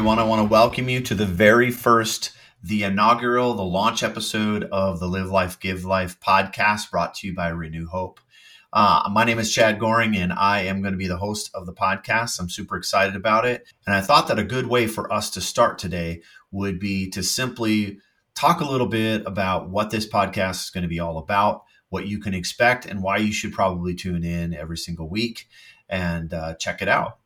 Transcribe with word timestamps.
Everyone, 0.00 0.18
I 0.18 0.24
want 0.24 0.40
to 0.40 0.50
welcome 0.50 0.88
you 0.88 1.02
to 1.02 1.14
the 1.14 1.26
very 1.26 1.70
first, 1.70 2.32
the 2.62 2.84
inaugural, 2.84 3.52
the 3.52 3.62
launch 3.62 4.02
episode 4.02 4.64
of 4.72 4.98
the 4.98 5.06
Live 5.06 5.28
Life, 5.28 5.60
Give 5.60 5.84
Life 5.84 6.18
podcast 6.20 6.90
brought 6.90 7.12
to 7.16 7.26
you 7.26 7.34
by 7.34 7.48
Renew 7.48 7.86
Hope. 7.86 8.18
Uh, 8.72 9.10
my 9.12 9.24
name 9.24 9.38
is 9.38 9.52
Chad 9.52 9.78
Goehring, 9.78 10.16
and 10.16 10.32
I 10.32 10.62
am 10.62 10.80
going 10.80 10.94
to 10.94 10.98
be 10.98 11.06
the 11.06 11.18
host 11.18 11.50
of 11.52 11.66
the 11.66 11.74
podcast. 11.74 12.40
I'm 12.40 12.48
super 12.48 12.78
excited 12.78 13.14
about 13.14 13.44
it. 13.44 13.70
And 13.86 13.94
I 13.94 14.00
thought 14.00 14.26
that 14.28 14.38
a 14.38 14.42
good 14.42 14.68
way 14.68 14.86
for 14.86 15.12
us 15.12 15.28
to 15.32 15.42
start 15.42 15.78
today 15.78 16.22
would 16.50 16.80
be 16.80 17.10
to 17.10 17.22
simply 17.22 17.98
talk 18.34 18.62
a 18.62 18.70
little 18.70 18.86
bit 18.86 19.22
about 19.26 19.68
what 19.68 19.90
this 19.90 20.08
podcast 20.08 20.64
is 20.64 20.70
going 20.70 20.80
to 20.80 20.88
be 20.88 21.00
all 21.00 21.18
about, 21.18 21.64
what 21.90 22.06
you 22.06 22.18
can 22.18 22.32
expect, 22.32 22.86
and 22.86 23.02
why 23.02 23.18
you 23.18 23.34
should 23.34 23.52
probably 23.52 23.94
tune 23.94 24.24
in 24.24 24.54
every 24.54 24.78
single 24.78 25.10
week 25.10 25.46
and 25.90 26.32
uh, 26.32 26.54
check 26.54 26.80
it 26.80 26.88
out. 26.88 27.19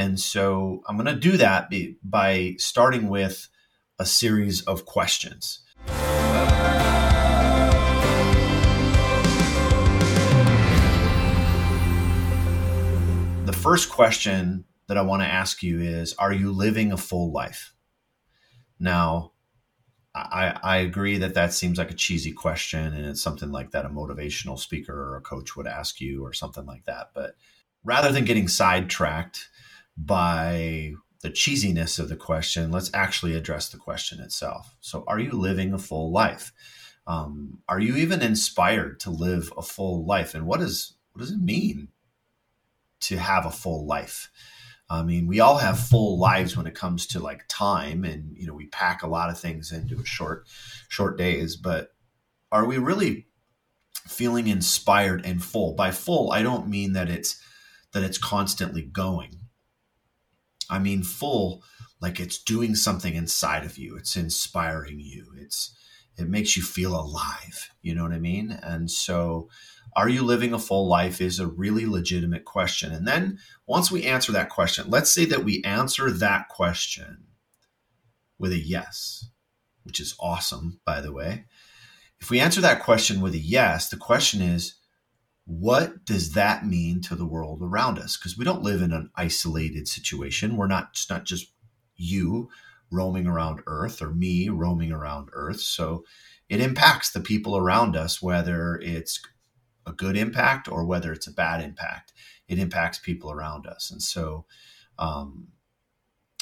And 0.00 0.18
so 0.18 0.82
I'm 0.88 0.96
going 0.96 1.14
to 1.14 1.14
do 1.14 1.36
that 1.36 1.70
by 2.02 2.54
starting 2.56 3.10
with 3.10 3.50
a 3.98 4.06
series 4.06 4.62
of 4.62 4.86
questions. 4.86 5.60
The 13.44 13.52
first 13.52 13.90
question 13.90 14.64
that 14.86 14.96
I 14.96 15.02
want 15.02 15.20
to 15.20 15.28
ask 15.28 15.62
you 15.62 15.80
is 15.80 16.14
Are 16.14 16.32
you 16.32 16.50
living 16.50 16.92
a 16.92 16.96
full 16.96 17.30
life? 17.30 17.74
Now, 18.78 19.32
I, 20.14 20.58
I 20.62 20.76
agree 20.78 21.18
that 21.18 21.34
that 21.34 21.52
seems 21.52 21.76
like 21.76 21.90
a 21.90 21.94
cheesy 21.94 22.32
question 22.32 22.94
and 22.94 23.04
it's 23.04 23.20
something 23.20 23.52
like 23.52 23.72
that 23.72 23.84
a 23.84 23.90
motivational 23.90 24.58
speaker 24.58 24.94
or 24.94 25.18
a 25.18 25.20
coach 25.20 25.56
would 25.56 25.66
ask 25.66 26.00
you 26.00 26.24
or 26.24 26.32
something 26.32 26.64
like 26.64 26.86
that. 26.86 27.10
But 27.14 27.34
rather 27.84 28.10
than 28.10 28.24
getting 28.24 28.48
sidetracked, 28.48 29.49
by 30.04 30.94
the 31.22 31.30
cheesiness 31.30 31.98
of 31.98 32.08
the 32.08 32.16
question, 32.16 32.70
let's 32.70 32.90
actually 32.94 33.34
address 33.34 33.68
the 33.68 33.78
question 33.78 34.20
itself. 34.20 34.76
So, 34.80 35.04
are 35.06 35.18
you 35.18 35.32
living 35.32 35.72
a 35.72 35.78
full 35.78 36.10
life? 36.10 36.52
Um, 37.06 37.58
are 37.68 37.80
you 37.80 37.96
even 37.96 38.22
inspired 38.22 39.00
to 39.00 39.10
live 39.10 39.52
a 39.56 39.62
full 39.62 40.04
life? 40.06 40.34
And 40.34 40.46
what 40.46 40.60
is 40.60 40.94
what 41.12 41.20
does 41.20 41.32
it 41.32 41.40
mean 41.40 41.88
to 43.00 43.16
have 43.18 43.46
a 43.46 43.50
full 43.50 43.86
life? 43.86 44.30
I 44.88 45.02
mean, 45.02 45.28
we 45.28 45.38
all 45.38 45.58
have 45.58 45.78
full 45.78 46.18
lives 46.18 46.56
when 46.56 46.66
it 46.66 46.74
comes 46.74 47.06
to 47.08 47.20
like 47.20 47.44
time, 47.48 48.04
and 48.04 48.36
you 48.36 48.46
know, 48.46 48.54
we 48.54 48.66
pack 48.66 49.02
a 49.02 49.08
lot 49.08 49.30
of 49.30 49.38
things 49.38 49.70
into 49.70 50.00
a 50.00 50.04
short, 50.04 50.46
short 50.88 51.16
days. 51.16 51.56
But 51.56 51.90
are 52.50 52.64
we 52.64 52.78
really 52.78 53.26
feeling 53.94 54.48
inspired 54.48 55.24
and 55.24 55.42
full? 55.42 55.74
By 55.74 55.92
full, 55.92 56.32
I 56.32 56.42
don't 56.42 56.68
mean 56.68 56.94
that 56.94 57.08
it's 57.08 57.40
that 57.92 58.02
it's 58.02 58.18
constantly 58.18 58.82
going. 58.82 59.39
I 60.70 60.78
mean 60.78 61.02
full, 61.02 61.62
like 62.00 62.20
it's 62.20 62.42
doing 62.42 62.74
something 62.74 63.14
inside 63.14 63.64
of 63.64 63.76
you. 63.76 63.96
It's 63.96 64.16
inspiring 64.16 65.00
you. 65.00 65.26
It's 65.36 65.74
it 66.16 66.28
makes 66.28 66.56
you 66.56 66.62
feel 66.62 66.94
alive. 66.94 67.70
You 67.82 67.94
know 67.94 68.02
what 68.02 68.12
I 68.12 68.18
mean? 68.18 68.50
And 68.50 68.90
so 68.90 69.48
are 69.96 70.08
you 70.08 70.22
living 70.22 70.52
a 70.52 70.58
full 70.58 70.86
life 70.88 71.20
is 71.20 71.38
a 71.38 71.46
really 71.46 71.86
legitimate 71.86 72.44
question. 72.44 72.92
And 72.92 73.06
then 73.08 73.38
once 73.66 73.90
we 73.90 74.04
answer 74.04 74.32
that 74.32 74.50
question, 74.50 74.88
let's 74.88 75.10
say 75.10 75.24
that 75.26 75.44
we 75.44 75.62
answer 75.64 76.10
that 76.10 76.48
question 76.48 77.24
with 78.38 78.52
a 78.52 78.58
yes, 78.58 79.28
which 79.82 79.98
is 79.98 80.14
awesome, 80.20 80.80
by 80.84 81.00
the 81.00 81.12
way. 81.12 81.44
If 82.20 82.30
we 82.30 82.38
answer 82.38 82.60
that 82.60 82.82
question 82.82 83.20
with 83.20 83.34
a 83.34 83.38
yes, 83.38 83.88
the 83.88 83.96
question 83.96 84.42
is, 84.42 84.74
what 85.44 86.04
does 86.04 86.32
that 86.32 86.66
mean 86.66 87.00
to 87.02 87.16
the 87.16 87.26
world 87.26 87.60
around 87.62 87.98
us? 87.98 88.16
Because 88.16 88.38
we 88.38 88.44
don't 88.44 88.62
live 88.62 88.82
in 88.82 88.92
an 88.92 89.10
isolated 89.16 89.88
situation. 89.88 90.56
We're 90.56 90.66
not, 90.66 90.90
it's 90.92 91.10
not 91.10 91.24
just 91.24 91.52
you 91.96 92.48
roaming 92.90 93.26
around 93.26 93.60
Earth 93.66 94.02
or 94.02 94.10
me 94.10 94.48
roaming 94.48 94.92
around 94.92 95.28
Earth. 95.32 95.60
So 95.60 96.04
it 96.48 96.60
impacts 96.60 97.10
the 97.10 97.20
people 97.20 97.56
around 97.56 97.96
us, 97.96 98.20
whether 98.20 98.76
it's 98.82 99.20
a 99.86 99.92
good 99.92 100.16
impact 100.16 100.68
or 100.68 100.84
whether 100.84 101.12
it's 101.12 101.26
a 101.26 101.32
bad 101.32 101.62
impact. 101.62 102.12
It 102.48 102.58
impacts 102.58 102.98
people 102.98 103.30
around 103.30 103.66
us. 103.66 103.90
And 103.90 104.02
so, 104.02 104.46
um, 104.98 105.48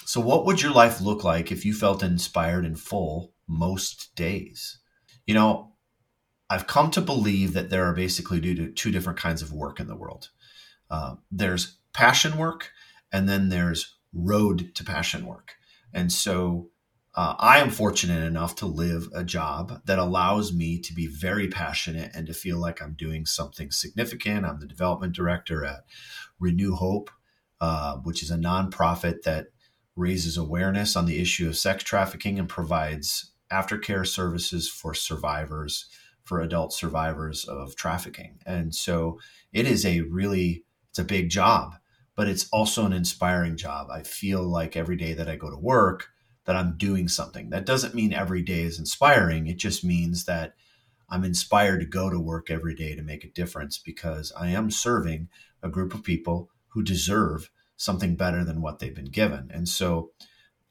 so 0.04 0.20
what 0.20 0.46
would 0.46 0.62
your 0.62 0.72
life 0.72 1.00
look 1.00 1.24
like 1.24 1.52
if 1.52 1.64
you 1.66 1.74
felt 1.74 2.02
inspired 2.02 2.64
and 2.64 2.80
full 2.80 3.34
most 3.46 4.14
days? 4.14 4.78
You 5.26 5.34
know, 5.34 5.74
I've 6.50 6.66
come 6.66 6.90
to 6.92 7.00
believe 7.00 7.52
that 7.52 7.70
there 7.70 7.84
are 7.84 7.92
basically 7.92 8.40
two 8.70 8.90
different 8.90 9.18
kinds 9.18 9.42
of 9.42 9.52
work 9.52 9.80
in 9.80 9.86
the 9.86 9.96
world. 9.96 10.30
Uh, 10.90 11.16
there's 11.30 11.78
passion 11.92 12.38
work, 12.38 12.70
and 13.12 13.28
then 13.28 13.48
there's 13.48 13.96
road 14.12 14.74
to 14.74 14.84
passion 14.84 15.26
work. 15.26 15.52
And 15.92 16.12
so 16.12 16.70
uh, 17.14 17.34
I 17.38 17.58
am 17.58 17.70
fortunate 17.70 18.24
enough 18.24 18.54
to 18.56 18.66
live 18.66 19.08
a 19.14 19.24
job 19.24 19.82
that 19.86 19.98
allows 19.98 20.52
me 20.52 20.78
to 20.78 20.94
be 20.94 21.06
very 21.06 21.48
passionate 21.48 22.12
and 22.14 22.26
to 22.26 22.34
feel 22.34 22.58
like 22.58 22.80
I'm 22.80 22.94
doing 22.94 23.26
something 23.26 23.70
significant. 23.70 24.46
I'm 24.46 24.60
the 24.60 24.66
development 24.66 25.14
director 25.14 25.64
at 25.64 25.84
Renew 26.38 26.74
Hope, 26.74 27.10
uh, 27.60 27.96
which 27.96 28.22
is 28.22 28.30
a 28.30 28.36
nonprofit 28.36 29.22
that 29.22 29.48
raises 29.96 30.36
awareness 30.36 30.94
on 30.96 31.06
the 31.06 31.20
issue 31.20 31.48
of 31.48 31.56
sex 31.56 31.82
trafficking 31.82 32.38
and 32.38 32.48
provides 32.48 33.32
aftercare 33.50 34.06
services 34.06 34.68
for 34.68 34.94
survivors 34.94 35.86
for 36.28 36.40
adult 36.40 36.74
survivors 36.74 37.46
of 37.46 37.74
trafficking. 37.74 38.38
And 38.44 38.74
so 38.74 39.18
it 39.52 39.66
is 39.66 39.86
a 39.86 40.02
really 40.02 40.64
it's 40.90 40.98
a 40.98 41.04
big 41.04 41.30
job, 41.30 41.74
but 42.14 42.28
it's 42.28 42.48
also 42.50 42.84
an 42.84 42.92
inspiring 42.92 43.56
job. 43.56 43.88
I 43.90 44.02
feel 44.02 44.42
like 44.42 44.76
every 44.76 44.96
day 44.96 45.14
that 45.14 45.28
I 45.28 45.36
go 45.36 45.50
to 45.50 45.56
work 45.56 46.08
that 46.44 46.56
I'm 46.56 46.76
doing 46.76 47.08
something. 47.08 47.50
That 47.50 47.66
doesn't 47.66 47.94
mean 47.94 48.12
every 48.12 48.42
day 48.42 48.60
is 48.60 48.78
inspiring. 48.78 49.46
It 49.46 49.58
just 49.58 49.84
means 49.84 50.24
that 50.24 50.54
I'm 51.10 51.24
inspired 51.24 51.80
to 51.80 51.86
go 51.86 52.10
to 52.10 52.18
work 52.18 52.50
every 52.50 52.74
day 52.74 52.94
to 52.94 53.02
make 53.02 53.24
a 53.24 53.30
difference 53.30 53.78
because 53.78 54.32
I 54.38 54.48
am 54.48 54.70
serving 54.70 55.28
a 55.62 55.68
group 55.68 55.94
of 55.94 56.02
people 56.02 56.50
who 56.68 56.82
deserve 56.82 57.50
something 57.76 58.16
better 58.16 58.44
than 58.44 58.60
what 58.60 58.78
they've 58.78 58.94
been 58.94 59.10
given. 59.10 59.50
And 59.52 59.68
so 59.68 60.12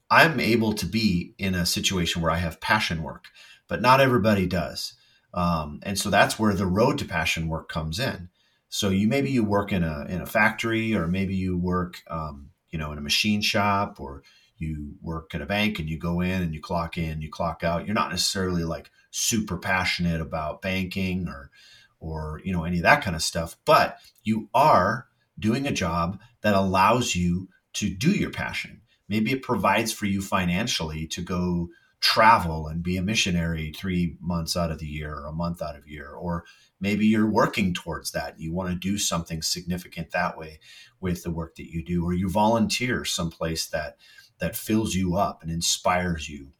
I'm 0.09 0.39
able 0.39 0.73
to 0.73 0.85
be 0.85 1.33
in 1.37 1.55
a 1.55 1.65
situation 1.65 2.21
where 2.21 2.31
I 2.31 2.37
have 2.37 2.61
passion 2.61 3.03
work, 3.03 3.25
but 3.67 3.81
not 3.81 4.01
everybody 4.01 4.45
does. 4.45 4.93
Um, 5.37 5.81
and 5.83 5.99
so 5.99 6.09
that's 6.09 6.39
where 6.39 6.55
the 6.55 6.65
road 6.65 6.97
to 6.97 7.05
passion 7.05 7.47
work 7.47 7.69
comes 7.69 7.99
in. 7.99 8.29
So 8.69 8.89
you 8.89 9.07
maybe 9.07 9.29
you 9.29 9.43
work 9.43 9.71
in 9.71 9.83
a 9.83 10.05
in 10.09 10.19
a 10.19 10.25
factory, 10.25 10.95
or 10.95 11.07
maybe 11.07 11.35
you 11.35 11.55
work, 11.55 12.01
um, 12.09 12.49
you 12.71 12.79
know, 12.79 12.91
in 12.91 12.97
a 12.97 13.01
machine 13.01 13.41
shop, 13.41 13.99
or 13.99 14.23
you 14.57 14.95
work 14.99 15.35
at 15.35 15.41
a 15.43 15.45
bank 15.45 15.77
and 15.77 15.87
you 15.87 15.99
go 15.99 16.21
in 16.21 16.41
and 16.41 16.55
you 16.55 16.59
clock 16.59 16.97
in, 16.97 17.21
you 17.21 17.29
clock 17.29 17.63
out. 17.63 17.85
You're 17.85 17.93
not 17.93 18.09
necessarily 18.09 18.63
like 18.63 18.89
super 19.11 19.57
passionate 19.57 20.21
about 20.21 20.63
banking 20.63 21.27
or 21.27 21.51
or 21.99 22.41
you 22.43 22.51
know 22.51 22.63
any 22.63 22.77
of 22.77 22.83
that 22.83 23.03
kind 23.03 23.15
of 23.15 23.21
stuff, 23.21 23.57
but 23.63 23.99
you 24.23 24.49
are 24.55 25.05
doing 25.37 25.67
a 25.67 25.71
job 25.71 26.19
that 26.41 26.55
allows 26.55 27.15
you 27.15 27.47
to 27.73 27.93
do 27.93 28.09
your 28.09 28.31
passion. 28.31 28.81
Maybe 29.07 29.31
it 29.33 29.43
provides 29.43 29.93
for 29.93 30.07
you 30.07 30.19
financially 30.19 31.05
to 31.07 31.21
go 31.21 31.69
travel 31.99 32.67
and 32.67 32.83
be 32.83 32.97
a 32.97 33.01
missionary 33.01 33.73
three 33.75 34.17
months 34.21 34.55
out 34.55 34.71
of 34.71 34.79
the 34.79 34.85
year 34.85 35.15
or 35.15 35.25
a 35.25 35.31
month 35.31 35.61
out 35.61 35.75
of 35.75 35.87
year 35.87 36.11
or 36.11 36.45
maybe 36.79 37.07
you're 37.07 37.29
working 37.29 37.73
towards 37.73 38.11
that 38.11 38.39
you 38.39 38.53
want 38.53 38.69
to 38.69 38.75
do 38.75 38.99
something 38.99 39.41
significant 39.41 40.11
that 40.11 40.37
way 40.37 40.59
with 40.99 41.23
the 41.23 41.31
work 41.31 41.55
that 41.55 41.71
you 41.71 41.83
do 41.83 42.05
or 42.05 42.13
you 42.13 42.29
volunteer 42.29 43.03
someplace 43.03 43.67
that 43.67 43.97
that 44.39 44.55
fills 44.55 44.93
you 44.93 45.15
up 45.15 45.41
and 45.41 45.49
inspires 45.49 46.29
you 46.29 46.51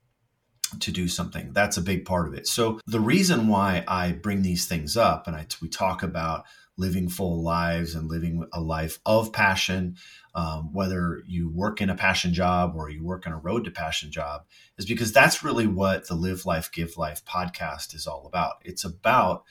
to 0.79 0.91
do 0.91 1.07
something 1.07 1.51
that's 1.53 1.77
a 1.77 1.81
big 1.81 2.05
part 2.05 2.27
of 2.27 2.33
it 2.33 2.47
so 2.47 2.79
the 2.87 2.99
reason 2.99 3.47
why 3.47 3.83
i 3.87 4.11
bring 4.11 4.41
these 4.41 4.65
things 4.65 4.97
up 4.97 5.27
and 5.27 5.35
I, 5.35 5.45
we 5.61 5.69
talk 5.69 6.03
about 6.03 6.45
living 6.77 7.09
full 7.09 7.41
lives 7.41 7.95
and 7.95 8.07
living 8.07 8.47
a 8.53 8.61
life 8.61 8.99
of 9.05 9.33
passion 9.33 9.95
um, 10.37 10.71
whether 10.71 11.23
you 11.25 11.49
work 11.49 11.81
in 11.81 11.89
a 11.89 11.95
passion 11.95 12.31
job 12.31 12.75
or 12.75 12.91
you 12.91 13.03
work 13.03 13.25
in 13.25 13.31
a 13.31 13.37
road 13.37 13.65
to 13.65 13.71
passion 13.71 14.11
job, 14.11 14.43
is 14.77 14.85
because 14.85 15.11
that's 15.11 15.43
really 15.43 15.65
what 15.65 16.07
the 16.07 16.13
Live 16.13 16.45
Life, 16.45 16.71
Give 16.71 16.95
Life 16.95 17.25
podcast 17.25 17.95
is 17.95 18.05
all 18.05 18.27
about. 18.27 18.57
It's 18.63 18.83
about 18.83 19.45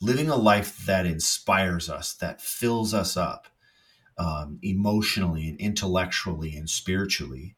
living 0.00 0.30
a 0.30 0.36
life 0.36 0.86
that 0.86 1.04
inspires 1.04 1.90
us, 1.90 2.14
that 2.14 2.40
fills 2.40 2.94
us 2.94 3.16
up 3.16 3.48
um, 4.16 4.60
emotionally 4.62 5.48
and 5.48 5.58
intellectually 5.58 6.54
and 6.54 6.70
spiritually. 6.70 7.56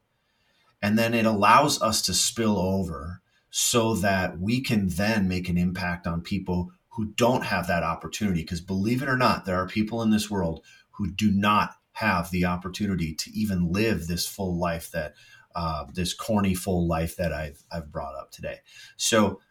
And 0.81 0.97
then 0.97 1.13
it 1.13 1.25
allows 1.25 1.81
us 1.81 2.01
to 2.03 2.13
spill 2.13 2.57
over 2.57 3.21
so 3.49 3.95
that 3.95 4.39
we 4.39 4.61
can 4.61 4.87
then 4.89 5.27
make 5.27 5.49
an 5.49 5.57
impact 5.57 6.05
on 6.05 6.21
people 6.21 6.71
who 6.89 7.05
don't 7.15 7.45
have 7.45 7.67
that 7.67 7.83
opportunity. 7.83 8.41
Because 8.41 8.61
believe 8.61 9.01
it 9.01 9.09
or 9.09 9.17
not, 9.17 9.45
there 9.45 9.57
are 9.57 9.67
people 9.67 10.01
in 10.01 10.11
this 10.11 10.29
world 10.29 10.63
who 10.91 11.11
do 11.11 11.31
not 11.31 11.71
have 11.93 12.29
the 12.29 12.45
opportunity 12.45 13.13
to 13.15 13.31
even 13.31 13.71
live 13.71 14.05
this 14.05 14.27
full 14.27 14.57
life 14.57 14.91
that 14.91 15.13
uh, 15.55 15.85
this 15.93 16.13
corny 16.13 16.53
full 16.53 16.87
life 16.87 17.15
that 17.15 17.33
I've 17.33 17.63
I've 17.71 17.91
brought 17.91 18.15
up 18.15 18.29
today. 18.31 18.59
So 18.97 19.41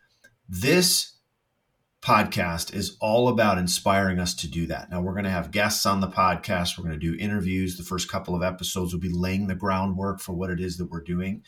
this 0.48 1.15
podcast 2.06 2.72
is 2.72 2.96
all 3.00 3.26
about 3.26 3.58
inspiring 3.58 4.20
us 4.20 4.32
to 4.32 4.46
do 4.46 4.64
that. 4.68 4.88
Now, 4.88 5.00
we're 5.00 5.14
going 5.14 5.24
to 5.24 5.30
have 5.30 5.50
guests 5.50 5.84
on 5.84 6.00
the 6.00 6.06
podcast. 6.06 6.78
We're 6.78 6.84
going 6.84 7.00
to 7.00 7.12
do 7.12 7.18
interviews. 7.18 7.76
The 7.76 7.82
first 7.82 8.08
couple 8.08 8.36
of 8.36 8.44
episodes 8.44 8.92
will 8.92 9.00
be 9.00 9.12
laying 9.12 9.48
the 9.48 9.56
groundwork 9.56 10.20
for 10.20 10.32
what 10.32 10.50
it 10.50 10.60
is 10.60 10.78
that 10.78 10.88
we're 10.88 11.02
doing. 11.02 11.42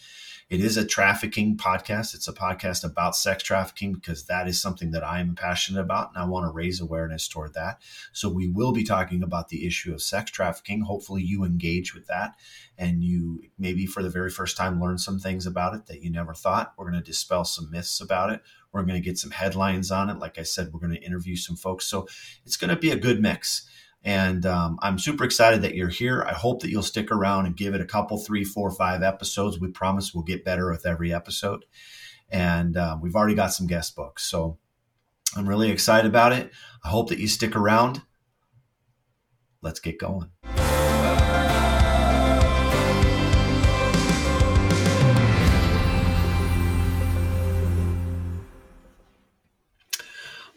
It 0.51 0.63
is 0.63 0.79
a 0.79 0.87
trafficking 0.87 1.59
podcast. 1.59 2.15
It's 2.15 2.27
a 2.27 2.33
podcast 2.33 2.83
about 2.83 3.15
sex 3.15 3.43
trafficking 3.43 3.93
because 3.93 4.25
that 4.25 4.49
is 4.49 4.59
something 4.59 4.93
that 4.93 5.05
I'm 5.05 5.35
passionate 5.35 5.83
about 5.83 6.09
and 6.09 6.23
I 6.23 6.27
want 6.27 6.47
to 6.47 6.51
raise 6.51 6.81
awareness 6.81 7.29
toward 7.29 7.53
that. 7.53 7.83
So 8.13 8.31
we 8.31 8.49
will 8.49 8.73
be 8.73 8.83
talking 8.83 9.23
about 9.23 9.51
the 9.51 9.67
issue 9.67 9.93
of 9.93 10.01
sex 10.01 10.31
trafficking. 10.31 10.81
Hopefully 10.81 11.23
you 11.23 11.45
engage 11.45 11.95
with 11.95 12.07
that 12.07 12.37
and 12.79 13.05
you 13.05 13.43
maybe 13.59 13.85
for 13.85 14.03
the 14.03 14.09
very 14.09 14.31
first 14.31 14.57
time 14.57 14.81
learn 14.81 14.97
some 14.97 15.19
things 15.19 15.47
about 15.47 15.75
it 15.75 15.85
that 15.85 16.01
you 16.01 16.11
never 16.11 16.33
thought. 16.33 16.73
We're 16.79 16.91
going 16.91 17.03
to 17.03 17.07
dispel 17.07 17.45
some 17.45 17.71
myths 17.71 18.01
about 18.01 18.31
it. 18.31 18.41
We're 18.73 18.85
going 18.85 19.03
to 19.03 19.07
get 19.07 19.19
some 19.19 19.33
headlines 19.33 19.91
on 19.91 20.09
it. 20.09 20.19
Like 20.19 20.39
I 20.39 20.45
said, 20.45 20.73
we're 20.73 20.81
going 20.81 20.95
to 20.95 21.05
interview 21.05 21.37
some 21.37 21.57
folks. 21.57 21.85
So 21.85 22.09
it's 22.47 22.57
going 22.57 22.71
to 22.71 22.77
be 22.77 22.91
a 22.91 22.97
good 22.97 23.21
mix. 23.21 23.69
And 24.09 24.47
um, 24.47 24.79
I'm 24.81 24.99
super 24.99 25.25
excited 25.25 25.61
that 25.61 25.75
you're 25.75 25.91
here. 25.91 26.25
I 26.27 26.33
hope 26.33 26.63
that 26.63 26.71
you'll 26.71 26.83
stick 26.83 27.13
around 27.13 27.45
and 27.45 27.55
give 27.55 27.75
it 27.75 27.83
a 27.83 27.85
couple, 27.85 28.17
three, 28.17 28.43
four, 28.43 28.71
five 28.71 29.03
episodes. 29.03 29.61
We 29.61 29.69
promise 29.69 30.15
we'll 30.15 30.25
get 30.25 30.47
better 30.47 30.71
with 30.71 30.87
every 30.87 31.13
episode. 31.13 31.67
And 32.31 32.75
uh, 32.75 32.97
we've 33.03 33.15
already 33.15 33.35
got 33.35 33.53
some 33.53 33.67
guest 33.67 33.95
books. 33.95 34.25
So 34.25 34.57
I'm 35.37 35.47
really 35.47 35.71
excited 35.71 36.09
about 36.09 36.33
it. 36.33 36.51
I 36.83 36.89
hope 36.89 37.11
that 37.11 37.19
you 37.19 37.29
stick 37.29 37.55
around. 37.55 38.01
Let's 39.61 39.79
get 39.79 39.99
going. 39.99 40.31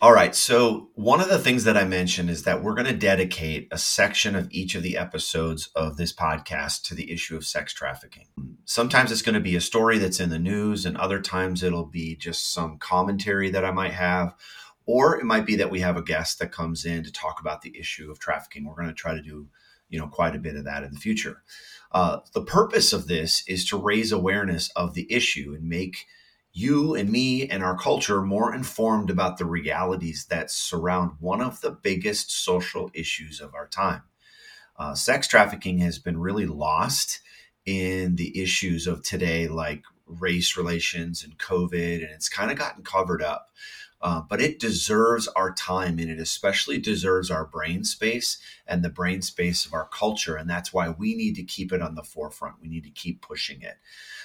All 0.04 0.14
right. 0.14 0.34
So, 0.34 0.90
one 0.96 1.22
of 1.22 1.30
the 1.30 1.38
things 1.38 1.64
that 1.66 1.78
I 1.78 1.84
mentioned 1.84 2.32
is 2.32 2.42
that 2.42 2.64
we're 2.64 2.74
going 2.74 2.88
to 2.88 2.94
dedicate 2.94 3.68
a 3.70 3.78
section 3.78 4.36
of 4.36 4.48
each 4.50 4.74
of 4.74 4.82
the 4.82 4.98
episodes 4.98 5.70
of 5.76 5.96
this 5.96 6.12
podcast 6.12 6.82
to 6.86 6.96
the 6.96 7.12
issue 7.12 7.38
of 7.38 7.46
sex 7.46 7.72
trafficking. 7.72 8.26
Sometimes 8.66 9.12
it's 9.12 9.22
going 9.22 9.36
to 9.36 9.40
be 9.40 9.56
a 9.56 9.62
story 9.62 10.00
that's 10.00 10.20
in 10.20 10.32
the 10.32 10.40
news, 10.40 10.88
and 10.88 10.98
other 10.98 11.22
times 11.22 11.62
it'll 11.62 11.86
be 11.86 12.16
just 12.16 12.52
some 12.52 12.80
commentary 12.80 13.52
that 13.52 13.64
I 13.64 13.70
might 13.70 13.94
have. 13.94 14.34
Or 14.88 15.20
it 15.20 15.24
might 15.24 15.46
be 15.46 15.56
that 15.58 15.70
we 15.70 15.82
have 15.82 15.98
a 15.98 16.02
guest 16.02 16.40
that 16.40 16.52
comes 16.52 16.84
in 16.84 17.04
to 17.04 17.12
talk 17.12 17.40
about 17.40 17.62
the 17.62 17.78
issue 17.78 18.10
of 18.10 18.18
trafficking. 18.18 18.66
We're 18.66 18.74
going 18.74 18.88
to 18.88 18.96
try 18.96 19.14
to 19.14 19.22
do, 19.22 19.50
you 19.88 20.00
know, 20.00 20.08
quite 20.08 20.36
a 20.36 20.40
bit 20.40 20.56
of 20.56 20.66
that 20.66 20.82
in 20.82 20.96
the 20.96 21.00
future. 21.00 21.44
Uh, 21.92 22.22
the 22.34 22.42
purpose 22.42 22.92
of 22.92 23.08
this 23.08 23.44
is 23.48 23.70
to 23.70 23.78
raise 23.78 24.12
awareness 24.12 24.72
of 24.76 24.96
the 24.96 25.06
issue 25.14 25.54
and 25.56 25.70
make 25.70 26.08
you 26.54 26.96
and 26.96 27.10
me 27.10 27.48
and 27.48 27.64
our 27.64 27.78
culture 27.78 28.22
more 28.22 28.54
informed 28.54 29.10
about 29.10 29.38
the 29.38 29.46
realities 29.46 30.26
that 30.30 30.52
surround 30.52 31.12
one 31.20 31.42
of 31.42 31.62
the 31.62 31.72
biggest 31.72 32.32
social 32.32 32.92
issues 32.94 33.40
of 33.40 33.56
our 33.56 33.68
time. 33.68 34.04
Uh, 34.78 34.96
sex 34.96 35.28
trafficking 35.28 35.80
has 35.80 36.00
been 36.00 36.20
really 36.20 36.46
lost 36.46 37.22
in 37.66 38.16
the 38.16 38.42
issues 38.42 38.88
of 38.88 39.04
today, 39.04 39.48
like 39.48 39.84
race 40.06 40.58
relations 40.58 41.24
and 41.24 41.38
COVID, 41.38 41.98
and 42.04 42.12
it's 42.12 42.30
kind 42.30 42.52
of 42.52 42.58
gotten 42.58 42.84
covered 42.84 43.22
up. 43.22 43.50
Uh, 44.02 44.22
but 44.28 44.42
it 44.42 44.60
deserves 44.60 45.28
our 45.30 45.54
time 45.54 46.00
and 46.00 46.10
it 46.10 46.20
especially 46.20 46.80
deserves 46.80 47.30
our 47.30 47.46
brain 47.46 47.84
space 47.84 48.40
and 48.66 48.84
the 48.84 48.90
brain 48.90 49.22
space 49.22 49.64
of 49.66 49.74
our 49.74 49.88
culture. 49.88 50.36
And 50.36 50.50
that's 50.50 50.74
why 50.74 50.90
we 50.90 51.16
need 51.16 51.36
to 51.36 51.44
keep 51.44 51.72
it 51.72 51.84
on 51.84 51.94
the 51.94 52.04
forefront. 52.04 52.56
We 52.60 52.68
need 52.68 52.84
to 52.84 52.90
keep 52.90 53.22
pushing 53.22 53.62
it. 53.62 53.78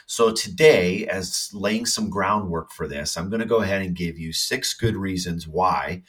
So, 0.08 0.30
today, 0.32 1.06
as 1.08 1.50
laying 1.52 1.84
some 1.84 2.10
groundwork 2.10 2.70
for 2.70 2.86
this, 2.86 3.16
I'm 3.16 3.28
going 3.28 3.40
to 3.40 3.46
go 3.46 3.60
ahead 3.60 3.82
and 3.82 3.94
give 3.94 4.18
you 4.18 4.32
six 4.32 4.72
good 4.72 4.96
reasons 4.96 5.48
why 5.48 6.04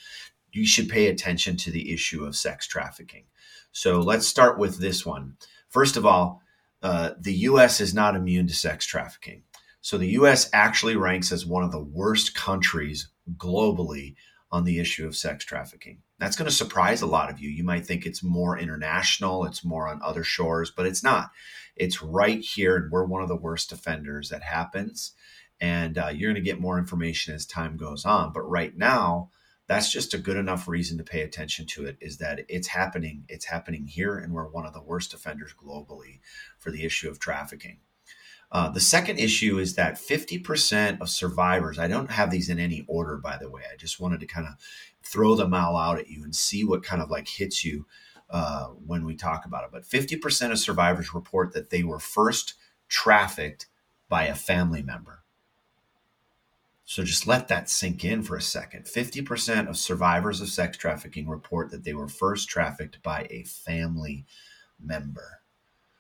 you 0.54 0.68
should 0.68 0.88
pay 0.88 1.08
attention 1.08 1.58
to 1.58 1.72
the 1.72 1.92
issue 1.92 2.24
of 2.24 2.36
sex 2.36 2.68
trafficking. 2.68 3.24
So, 3.72 4.00
let's 4.00 4.28
start 4.28 4.60
with 4.60 4.78
this 4.78 5.04
one. 5.04 5.38
First 5.68 5.98
of 5.98 6.06
all, 6.06 6.44
uh, 6.84 7.12
the 7.20 7.34
US 7.34 7.82
is 7.82 7.96
not 7.96 8.16
immune 8.16 8.46
to 8.48 8.54
sex 8.54 8.86
trafficking. 8.86 9.42
So, 9.82 9.98
the 9.98 10.12
US 10.12 10.48
actually 10.54 10.96
ranks 10.96 11.32
as 11.32 11.44
one 11.44 11.64
of 11.64 11.72
the 11.72 11.82
worst 11.82 12.36
countries 12.36 13.08
globally 13.36 14.16
on 14.52 14.64
the 14.64 14.80
issue 14.80 15.06
of 15.06 15.16
sex 15.16 15.44
trafficking. 15.44 16.00
That's 16.20 16.36
going 16.36 16.50
to 16.50 16.56
surprise 16.56 17.02
a 17.02 17.08
lot 17.08 17.30
of 17.30 17.40
you. 17.40 17.50
You 17.50 17.64
might 17.64 17.86
think 17.86 18.06
it's 18.06 18.24
more 18.24 18.58
international, 18.58 19.46
it's 19.46 19.66
more 19.66 19.88
on 19.88 20.02
other 20.02 20.24
shores, 20.24 20.72
but 20.72 20.86
it's 20.86 21.04
not. 21.04 21.32
It's 21.76 22.02
right 22.02 22.40
here, 22.40 22.78
and 22.78 22.92
we're 22.92 23.06
one 23.06 23.22
of 23.22 23.28
the 23.28 23.36
worst 23.36 23.72
offenders 23.72 24.30
that 24.30 24.44
happens. 24.44 25.14
And 25.60 25.98
uh, 25.98 26.08
you're 26.08 26.32
going 26.32 26.44
to 26.44 26.50
get 26.50 26.62
more 26.62 26.80
information 26.80 27.34
as 27.36 27.46
time 27.46 27.78
goes 27.78 28.06
on. 28.06 28.32
But 28.32 28.50
right 28.50 28.76
now, 28.76 29.32
that's 29.68 29.92
just 29.92 30.14
a 30.14 30.20
good 30.20 30.38
enough 30.38 30.68
reason 30.68 30.98
to 30.98 31.04
pay 31.04 31.22
attention 31.22 31.66
to 31.68 31.86
it 31.86 31.98
is 32.00 32.18
that 32.20 32.42
it's 32.48 32.68
happening. 32.68 33.26
It's 33.28 33.46
happening 33.46 33.86
here, 33.86 34.18
and 34.18 34.34
we're 34.34 34.48
one 34.48 34.66
of 34.66 34.74
the 34.74 34.82
worst 34.82 35.14
offenders 35.14 35.54
globally 35.54 36.20
for 36.58 36.72
the 36.72 36.86
issue 36.86 37.10
of 37.10 37.20
trafficking. 37.20 37.80
Uh, 38.52 38.70
the 38.70 38.80
second 38.80 39.20
issue 39.20 39.60
is 39.60 39.76
that 39.76 39.96
50% 39.96 41.02
of 41.02 41.10
survivors, 41.10 41.78
I 41.78 41.88
don't 41.88 42.12
have 42.12 42.32
these 42.32 42.50
in 42.50 42.60
any 42.60 42.86
order, 42.88 43.18
by 43.18 43.38
the 43.38 43.50
way. 43.50 43.64
I 43.72 43.76
just 43.76 44.00
wanted 44.00 44.22
to 44.22 44.26
kind 44.26 44.48
of 44.48 44.54
throw 45.04 45.36
them 45.36 45.54
all 45.54 45.76
out 45.76 46.00
at 46.00 46.10
you 46.10 46.24
and 46.24 46.36
see 46.36 46.64
what 46.64 46.84
kind 46.84 47.02
of 47.02 47.10
like 47.10 47.28
hits 47.28 47.66
you 47.66 47.86
uh, 48.30 48.68
when 48.86 49.06
we 49.06 49.16
talk 49.16 49.46
about 49.46 49.66
it. 49.66 49.70
But 49.72 49.84
50% 49.84 50.52
of 50.52 50.60
survivors 50.60 51.14
report 51.14 51.54
that 51.54 51.70
they 51.70 51.84
were 51.84 52.00
first 52.00 52.54
trafficked 52.88 53.68
by 54.08 54.24
a 54.28 54.36
family 54.36 54.82
member. 54.82 55.24
So 56.86 57.04
just 57.04 57.28
let 57.28 57.50
that 57.50 57.70
sink 57.70 58.06
in 58.06 58.24
for 58.24 58.38
a 58.38 58.42
second. 58.42 58.86
50% 58.86 59.68
of 59.68 59.78
survivors 59.78 60.40
of 60.40 60.48
sex 60.48 60.78
trafficking 60.78 61.28
report 61.28 61.70
that 61.72 61.84
they 61.84 61.94
were 61.94 62.08
first 62.08 62.48
trafficked 62.48 63.04
by 63.04 63.28
a 63.30 63.44
family 63.44 64.26
member. 64.82 65.42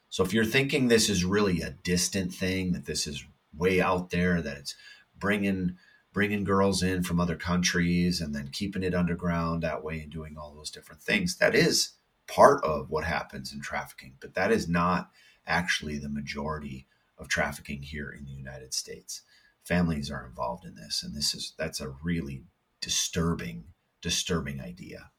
So 0.09 0.23
if 0.23 0.33
you're 0.33 0.45
thinking 0.45 0.87
this 0.87 1.09
is 1.09 1.25
really 1.25 1.61
a 1.61 1.75
distant 1.83 2.33
thing, 2.33 2.71
that 2.71 2.85
this 2.85 3.07
is 3.07 3.25
way 3.55 3.81
out 3.81 4.09
there, 4.09 4.41
that 4.41 4.57
it's 4.57 4.75
bringing 5.17 5.77
bringing 6.13 6.43
girls 6.43 6.81
in 6.81 7.03
from 7.03 7.19
other 7.19 7.35
countries 7.35 8.21
and 8.21 8.33
then 8.33 8.49
keeping 8.51 8.81
it 8.81 8.95
underground 8.95 9.61
that 9.61 9.83
way 9.83 9.99
and 9.99 10.11
doing 10.11 10.35
all 10.35 10.55
those 10.55 10.71
different 10.71 10.99
things, 10.99 11.37
that 11.37 11.53
is 11.53 11.91
part 12.27 12.63
of 12.63 12.89
what 12.89 13.03
happens 13.03 13.53
in 13.53 13.61
trafficking, 13.61 14.13
but 14.19 14.33
that 14.33 14.51
is 14.51 14.67
not 14.67 15.11
actually 15.45 15.99
the 15.99 16.09
majority 16.09 16.87
of 17.19 17.27
trafficking 17.27 17.83
here 17.83 18.09
in 18.09 18.25
the 18.25 18.31
United 18.31 18.73
States. 18.73 19.21
Families 19.63 20.09
are 20.09 20.25
involved 20.25 20.65
in 20.65 20.75
this, 20.75 21.03
and 21.03 21.15
this 21.15 21.35
is 21.35 21.53
that's 21.57 21.81
a 21.81 21.93
really 22.03 22.43
disturbing, 22.81 23.65
disturbing 24.01 24.61
idea. 24.61 25.11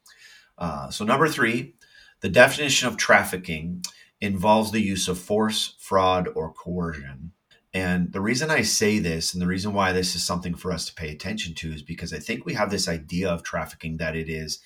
Uh, 0.56 0.90
so 0.90 1.04
number 1.04 1.28
three, 1.28 1.74
the 2.20 2.28
definition 2.28 2.88
of 2.88 2.96
trafficking 2.96 3.84
involves 4.20 4.72
the 4.72 4.80
use 4.80 5.08
of 5.08 5.18
force, 5.18 5.74
fraud, 5.78 6.28
or 6.34 6.52
coercion. 6.52 7.32
And 7.74 8.12
the 8.12 8.20
reason 8.20 8.50
I 8.50 8.62
say 8.62 8.98
this 8.98 9.32
and 9.32 9.42
the 9.42 9.46
reason 9.46 9.72
why 9.72 9.92
this 9.92 10.16
is 10.16 10.24
something 10.24 10.54
for 10.54 10.72
us 10.72 10.86
to 10.86 10.94
pay 10.94 11.10
attention 11.10 11.54
to 11.56 11.72
is 11.72 11.82
because 11.82 12.12
I 12.12 12.18
think 12.18 12.44
we 12.44 12.54
have 12.54 12.70
this 12.70 12.88
idea 12.88 13.28
of 13.30 13.42
trafficking 13.42 13.98
that 13.98 14.16
it 14.16 14.28
is, 14.28 14.58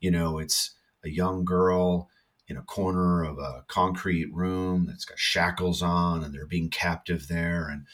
you 0.00 0.10
know, 0.10 0.38
it's 0.38 0.72
a 1.02 1.08
young 1.08 1.44
girl 1.44 2.10
in 2.48 2.56
a 2.56 2.62
corner 2.62 3.24
of 3.24 3.38
a 3.38 3.64
concrete 3.68 4.32
room 4.32 4.86
that's 4.86 5.04
got 5.06 5.18
shackles 5.18 5.82
on 5.82 6.22
and 6.22 6.34
they're 6.34 6.46
being 6.46 6.68
captive 6.68 7.26
there. 7.28 7.68
And, 7.68 7.86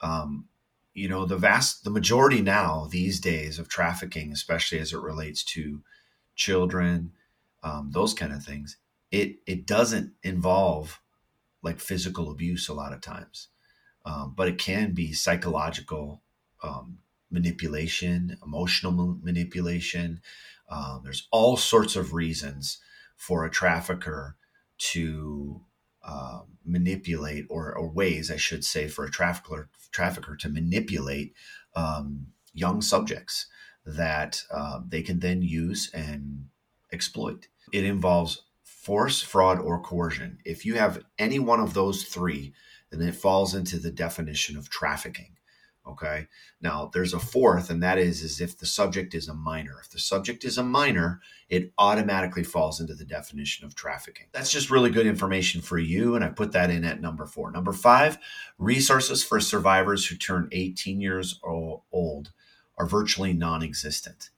um, 0.00 0.46
you 0.94 1.08
know, 1.08 1.26
the 1.26 1.36
vast, 1.36 1.84
the 1.84 1.90
majority 1.90 2.40
now 2.40 2.88
these 2.90 3.20
days 3.20 3.58
of 3.58 3.68
trafficking, 3.68 4.32
especially 4.32 4.78
as 4.78 4.92
it 4.92 5.00
relates 5.00 5.44
to 5.44 5.82
children, 6.34 7.12
um, 7.62 7.90
those 7.92 8.14
kind 8.14 8.32
of 8.32 8.42
things, 8.42 8.78
it 9.10 9.36
it 9.46 9.66
doesn't 9.66 10.12
involve 10.22 11.00
like 11.62 11.80
physical 11.80 12.30
abuse 12.30 12.68
a 12.68 12.74
lot 12.74 12.92
of 12.92 13.00
times, 13.00 13.48
um, 14.04 14.34
but 14.36 14.48
it 14.48 14.58
can 14.58 14.92
be 14.92 15.12
psychological 15.12 16.22
um, 16.62 16.98
manipulation, 17.30 18.36
emotional 18.44 19.18
manipulation. 19.22 20.20
Um, 20.70 21.00
there's 21.04 21.28
all 21.30 21.56
sorts 21.56 21.96
of 21.96 22.12
reasons 22.12 22.78
for 23.16 23.44
a 23.44 23.50
trafficker 23.50 24.36
to 24.78 25.62
uh, 26.02 26.40
manipulate, 26.64 27.46
or, 27.50 27.74
or, 27.74 27.88
ways, 27.88 28.30
I 28.30 28.36
should 28.36 28.64
say, 28.64 28.88
for 28.88 29.04
a 29.04 29.10
trafficker 29.10 29.68
trafficker 29.90 30.36
to 30.36 30.48
manipulate 30.48 31.34
um, 31.74 32.28
young 32.54 32.80
subjects 32.80 33.46
that 33.84 34.42
uh, 34.50 34.80
they 34.86 35.02
can 35.02 35.18
then 35.18 35.42
use 35.42 35.90
and 35.92 36.46
exploit. 36.92 37.48
It 37.72 37.84
involves 37.84 38.42
force, 38.88 39.20
fraud, 39.20 39.60
or 39.60 39.82
coercion. 39.82 40.38
If 40.46 40.64
you 40.64 40.76
have 40.76 41.04
any 41.18 41.38
one 41.38 41.60
of 41.60 41.74
those 41.74 42.04
three, 42.04 42.54
then 42.88 43.02
it 43.02 43.14
falls 43.14 43.54
into 43.54 43.78
the 43.78 43.90
definition 43.90 44.56
of 44.56 44.70
trafficking. 44.70 45.36
Okay. 45.86 46.26
Now 46.62 46.90
there's 46.94 47.12
a 47.12 47.18
fourth, 47.18 47.68
and 47.68 47.82
that 47.82 47.98
is 47.98 48.22
is 48.22 48.40
if 48.40 48.56
the 48.56 48.64
subject 48.64 49.14
is 49.14 49.28
a 49.28 49.34
minor. 49.34 49.76
If 49.84 49.90
the 49.90 49.98
subject 49.98 50.42
is 50.42 50.56
a 50.56 50.62
minor, 50.62 51.20
it 51.50 51.70
automatically 51.76 52.44
falls 52.44 52.80
into 52.80 52.94
the 52.94 53.04
definition 53.04 53.66
of 53.66 53.74
trafficking. 53.74 54.28
That's 54.32 54.50
just 54.50 54.70
really 54.70 54.88
good 54.88 55.06
information 55.06 55.60
for 55.60 55.76
you, 55.76 56.14
and 56.14 56.24
I 56.24 56.30
put 56.30 56.52
that 56.52 56.70
in 56.70 56.82
at 56.82 57.02
number 57.02 57.26
four. 57.26 57.50
Number 57.50 57.74
five, 57.74 58.16
resources 58.56 59.22
for 59.22 59.38
survivors 59.38 60.06
who 60.06 60.16
turn 60.16 60.48
18 60.50 60.98
years 60.98 61.38
old 61.44 62.32
are 62.78 62.86
virtually 62.86 63.34
non-existent. 63.34 64.30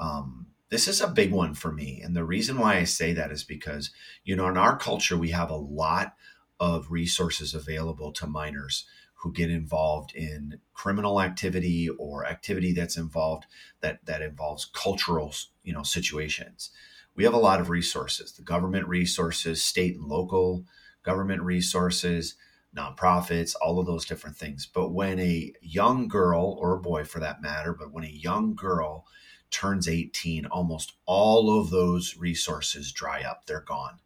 Um, 0.00 0.46
this 0.72 0.88
is 0.88 1.02
a 1.02 1.06
big 1.06 1.32
one 1.32 1.52
for 1.52 1.70
me. 1.70 2.00
And 2.02 2.16
the 2.16 2.24
reason 2.24 2.56
why 2.56 2.76
I 2.76 2.84
say 2.84 3.12
that 3.12 3.30
is 3.30 3.44
because, 3.44 3.90
you 4.24 4.34
know, 4.34 4.48
in 4.48 4.56
our 4.56 4.74
culture, 4.74 5.18
we 5.18 5.28
have 5.28 5.50
a 5.50 5.54
lot 5.54 6.14
of 6.58 6.90
resources 6.90 7.54
available 7.54 8.10
to 8.12 8.26
minors 8.26 8.86
who 9.16 9.34
get 9.34 9.50
involved 9.50 10.14
in 10.14 10.58
criminal 10.72 11.20
activity 11.20 11.90
or 11.90 12.24
activity 12.24 12.72
that's 12.72 12.96
involved 12.96 13.44
that 13.82 13.98
that 14.06 14.22
involves 14.22 14.64
cultural 14.64 15.34
you 15.62 15.72
know 15.72 15.82
situations 15.82 16.70
we 17.14 17.24
have 17.24 17.34
a 17.34 17.38
lot 17.38 17.60
of 17.60 17.70
resources 17.70 18.32
the 18.32 18.42
government 18.42 18.86
resources 18.88 19.62
state 19.62 19.94
and 19.94 20.06
local 20.06 20.64
government 21.04 21.42
resources 21.42 22.34
nonprofits 22.76 23.54
all 23.62 23.78
of 23.78 23.86
those 23.86 24.06
different 24.06 24.36
things 24.36 24.66
but 24.66 24.90
when 24.90 25.20
a 25.20 25.52
young 25.60 26.08
girl 26.08 26.58
or 26.60 26.74
a 26.74 26.80
boy 26.80 27.04
for 27.04 27.20
that 27.20 27.40
matter 27.40 27.72
but 27.72 27.92
when 27.92 28.04
a 28.04 28.08
young 28.08 28.54
girl 28.54 29.04
turns 29.52 29.88
18 29.88 30.46
almost 30.46 30.94
all 31.06 31.60
of 31.60 31.70
those 31.70 32.16
resources 32.16 32.92
dry 32.92 33.22
up 33.22 33.46
they're 33.46 33.60
gone 33.60 33.98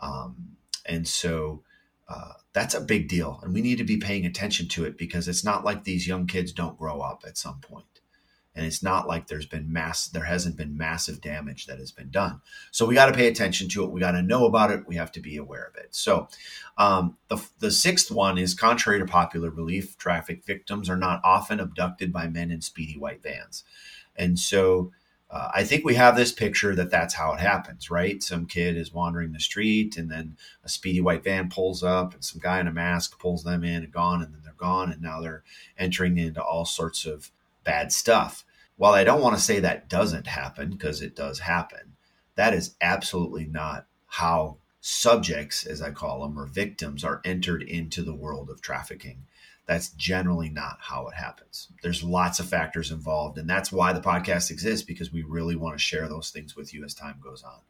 um, 0.00 0.56
and 0.86 1.06
so 1.06 1.62
uh, 2.08 2.32
that's 2.52 2.74
a 2.74 2.80
big 2.80 3.08
deal. 3.08 3.38
And 3.42 3.52
we 3.52 3.60
need 3.60 3.78
to 3.78 3.84
be 3.84 3.98
paying 3.98 4.24
attention 4.24 4.68
to 4.68 4.84
it 4.84 4.96
because 4.96 5.28
it's 5.28 5.44
not 5.44 5.64
like 5.64 5.84
these 5.84 6.08
young 6.08 6.26
kids 6.26 6.52
don't 6.52 6.78
grow 6.78 7.00
up 7.00 7.24
at 7.26 7.36
some 7.36 7.60
point. 7.60 7.84
And 8.54 8.66
it's 8.66 8.82
not 8.82 9.06
like 9.06 9.28
there's 9.28 9.46
been 9.46 9.72
mass, 9.72 10.08
there 10.08 10.24
hasn't 10.24 10.56
been 10.56 10.76
massive 10.76 11.20
damage 11.20 11.66
that 11.66 11.78
has 11.78 11.92
been 11.92 12.10
done. 12.10 12.40
So 12.72 12.86
we 12.86 12.94
got 12.94 13.06
to 13.06 13.12
pay 13.12 13.28
attention 13.28 13.68
to 13.68 13.84
it. 13.84 13.90
We 13.92 14.00
got 14.00 14.12
to 14.12 14.22
know 14.22 14.46
about 14.46 14.72
it. 14.72 14.88
We 14.88 14.96
have 14.96 15.12
to 15.12 15.20
be 15.20 15.36
aware 15.36 15.64
of 15.64 15.76
it. 15.76 15.94
So 15.94 16.28
um, 16.76 17.16
the, 17.28 17.40
the 17.60 17.70
sixth 17.70 18.10
one 18.10 18.36
is 18.36 18.54
contrary 18.54 18.98
to 18.98 19.04
popular 19.04 19.52
belief, 19.52 19.96
traffic 19.96 20.44
victims 20.44 20.90
are 20.90 20.96
not 20.96 21.20
often 21.22 21.60
abducted 21.60 22.12
by 22.12 22.26
men 22.26 22.50
in 22.50 22.60
speedy 22.60 22.98
white 22.98 23.22
vans. 23.22 23.62
And 24.18 24.38
so 24.38 24.92
uh, 25.30 25.50
I 25.54 25.64
think 25.64 25.84
we 25.84 25.94
have 25.94 26.16
this 26.16 26.32
picture 26.32 26.74
that 26.74 26.90
that's 26.90 27.14
how 27.14 27.32
it 27.32 27.40
happens, 27.40 27.90
right? 27.90 28.22
Some 28.22 28.46
kid 28.46 28.76
is 28.76 28.94
wandering 28.94 29.32
the 29.32 29.40
street, 29.40 29.96
and 29.96 30.10
then 30.10 30.36
a 30.64 30.68
speedy 30.68 31.00
white 31.00 31.22
van 31.22 31.50
pulls 31.50 31.82
up, 31.82 32.14
and 32.14 32.24
some 32.24 32.40
guy 32.40 32.60
in 32.60 32.66
a 32.66 32.72
mask 32.72 33.18
pulls 33.18 33.44
them 33.44 33.62
in 33.62 33.84
and 33.84 33.92
gone, 33.92 34.22
and 34.22 34.32
then 34.32 34.40
they're 34.42 34.54
gone, 34.56 34.90
and 34.90 35.02
now 35.02 35.20
they're 35.20 35.44
entering 35.76 36.16
into 36.16 36.42
all 36.42 36.64
sorts 36.64 37.04
of 37.04 37.30
bad 37.62 37.92
stuff. 37.92 38.44
While 38.76 38.94
I 38.94 39.04
don't 39.04 39.20
want 39.20 39.36
to 39.36 39.42
say 39.42 39.60
that 39.60 39.88
doesn't 39.88 40.26
happen, 40.26 40.70
because 40.70 41.02
it 41.02 41.14
does 41.14 41.40
happen, 41.40 41.96
that 42.36 42.54
is 42.54 42.74
absolutely 42.80 43.44
not 43.44 43.86
how 44.06 44.56
subjects, 44.80 45.66
as 45.66 45.82
I 45.82 45.90
call 45.90 46.22
them, 46.22 46.38
or 46.38 46.46
victims, 46.46 47.04
are 47.04 47.20
entered 47.24 47.62
into 47.62 48.02
the 48.02 48.14
world 48.14 48.50
of 48.50 48.60
trafficking 48.60 49.26
that's 49.68 49.90
generally 49.90 50.48
not 50.48 50.78
how 50.80 51.06
it 51.08 51.14
happens. 51.14 51.68
There's 51.82 52.02
lots 52.02 52.40
of 52.40 52.48
factors 52.48 52.90
involved, 52.90 53.36
and 53.36 53.48
that's 53.48 53.70
why 53.70 53.92
the 53.92 54.00
podcast 54.00 54.50
exists 54.50 54.84
because 54.84 55.12
we 55.12 55.22
really 55.22 55.56
want 55.56 55.74
to 55.74 55.78
share 55.78 56.08
those 56.08 56.30
things 56.30 56.56
with 56.56 56.72
you 56.72 56.84
as 56.84 56.94
time 56.94 57.20
goes 57.22 57.42
on. 57.42 57.60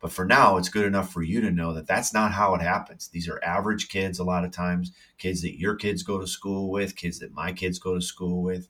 But 0.00 0.12
for 0.12 0.24
now, 0.24 0.56
it's 0.56 0.70
good 0.70 0.86
enough 0.86 1.12
for 1.12 1.22
you 1.22 1.42
to 1.42 1.50
know 1.50 1.74
that 1.74 1.86
that's 1.86 2.14
not 2.14 2.32
how 2.32 2.54
it 2.54 2.62
happens. 2.62 3.08
These 3.08 3.28
are 3.28 3.38
average 3.44 3.90
kids, 3.90 4.18
a 4.18 4.24
lot 4.24 4.46
of 4.46 4.50
times, 4.50 4.92
kids 5.18 5.42
that 5.42 5.58
your 5.58 5.76
kids 5.76 6.02
go 6.02 6.18
to 6.18 6.26
school 6.26 6.70
with, 6.70 6.96
kids 6.96 7.18
that 7.18 7.34
my 7.34 7.52
kids 7.52 7.78
go 7.78 7.94
to 7.94 8.00
school 8.00 8.42
with, 8.42 8.68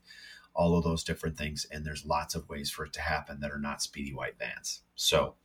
all 0.53 0.77
of 0.77 0.83
those 0.83 1.05
different 1.05 1.37
things. 1.37 1.65
And 1.71 1.85
there's 1.85 2.05
lots 2.05 2.35
of 2.35 2.49
ways 2.49 2.69
for 2.69 2.85
it 2.85 2.93
to 2.93 3.01
happen 3.01 3.39
that 3.39 3.51
are 3.51 3.59
not 3.59 3.81
speedy 3.81 4.13
white 4.13 4.37
vans. 4.37 4.81
So 4.95 5.35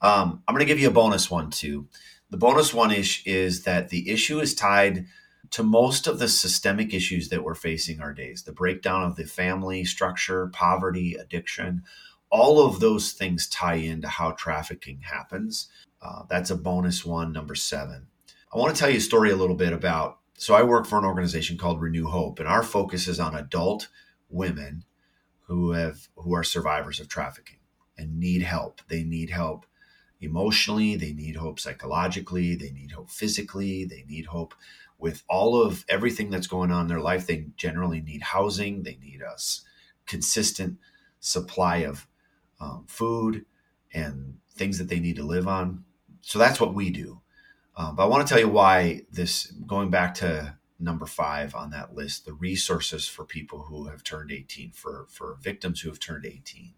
um, 0.00 0.42
I'm 0.46 0.54
going 0.54 0.66
to 0.66 0.70
give 0.70 0.80
you 0.80 0.88
a 0.88 0.92
bonus 0.92 1.30
one 1.30 1.50
too. 1.50 1.88
The 2.30 2.36
bonus 2.36 2.72
one 2.72 2.92
is, 2.92 3.22
is 3.26 3.64
that 3.64 3.88
the 3.88 4.08
issue 4.10 4.40
is 4.40 4.54
tied 4.54 5.06
to 5.50 5.62
most 5.62 6.06
of 6.06 6.18
the 6.18 6.28
systemic 6.28 6.94
issues 6.94 7.28
that 7.28 7.42
we're 7.42 7.54
facing 7.54 8.00
our 8.00 8.14
days 8.14 8.44
the 8.44 8.52
breakdown 8.52 9.02
of 9.02 9.16
the 9.16 9.24
family 9.24 9.84
structure, 9.84 10.48
poverty, 10.48 11.14
addiction, 11.14 11.82
all 12.30 12.64
of 12.64 12.80
those 12.80 13.12
things 13.12 13.48
tie 13.48 13.74
into 13.74 14.08
how 14.08 14.30
trafficking 14.32 15.00
happens. 15.02 15.68
Uh, 16.00 16.22
that's 16.28 16.50
a 16.50 16.56
bonus 16.56 17.04
one, 17.04 17.32
number 17.32 17.54
seven. 17.54 18.06
I 18.54 18.58
want 18.58 18.74
to 18.74 18.80
tell 18.80 18.90
you 18.90 18.98
a 18.98 19.00
story 19.00 19.30
a 19.30 19.36
little 19.36 19.56
bit 19.56 19.72
about. 19.72 20.18
So, 20.38 20.54
I 20.54 20.62
work 20.62 20.86
for 20.86 20.98
an 20.98 21.04
organization 21.04 21.58
called 21.58 21.82
Renew 21.82 22.06
Hope, 22.06 22.38
and 22.38 22.48
our 22.48 22.62
focus 22.62 23.06
is 23.08 23.20
on 23.20 23.34
adult 23.34 23.88
women 24.30 24.84
who 25.48 25.72
have 25.72 26.08
who 26.16 26.34
are 26.34 26.44
survivors 26.44 26.98
of 26.98 27.08
trafficking 27.08 27.58
and 27.98 28.18
need 28.18 28.42
help. 28.42 28.80
They 28.88 29.02
need 29.02 29.28
help 29.30 29.66
emotionally, 30.20 30.96
they 30.96 31.12
need 31.12 31.36
hope 31.36 31.58
psychologically, 31.58 32.54
they 32.54 32.70
need 32.70 32.92
hope 32.92 33.10
physically, 33.10 33.84
they 33.84 34.04
need 34.08 34.26
hope 34.26 34.54
with 34.98 35.22
all 35.28 35.60
of 35.60 35.84
everything 35.88 36.30
that's 36.30 36.46
going 36.46 36.70
on 36.70 36.82
in 36.82 36.88
their 36.88 37.00
life, 37.00 37.26
they 37.26 37.46
generally 37.56 38.00
need 38.00 38.22
housing, 38.22 38.82
they 38.82 38.98
need 39.02 39.22
a 39.22 39.36
consistent 40.06 40.78
supply 41.20 41.78
of 41.78 42.06
um, 42.60 42.84
food 42.86 43.46
and 43.94 44.38
things 44.54 44.78
that 44.78 44.88
they 44.88 45.00
need 45.00 45.16
to 45.16 45.24
live 45.24 45.48
on. 45.48 45.84
So 46.20 46.38
that's 46.38 46.60
what 46.60 46.74
we 46.74 46.90
do. 46.90 47.20
Um, 47.76 47.96
but 47.96 48.04
I 48.04 48.06
want 48.06 48.26
to 48.26 48.30
tell 48.30 48.40
you 48.40 48.48
why 48.48 49.02
this, 49.10 49.46
going 49.66 49.90
back 49.90 50.14
to 50.16 50.56
number 50.78 51.06
five 51.06 51.54
on 51.54 51.70
that 51.70 51.94
list, 51.94 52.26
the 52.26 52.34
resources 52.34 53.08
for 53.08 53.24
people 53.24 53.62
who 53.62 53.86
have 53.86 54.04
turned 54.04 54.30
18, 54.30 54.72
for, 54.72 55.06
for 55.08 55.38
victims 55.40 55.80
who 55.80 55.88
have 55.88 56.00
turned 56.00 56.26
18. 56.26 56.74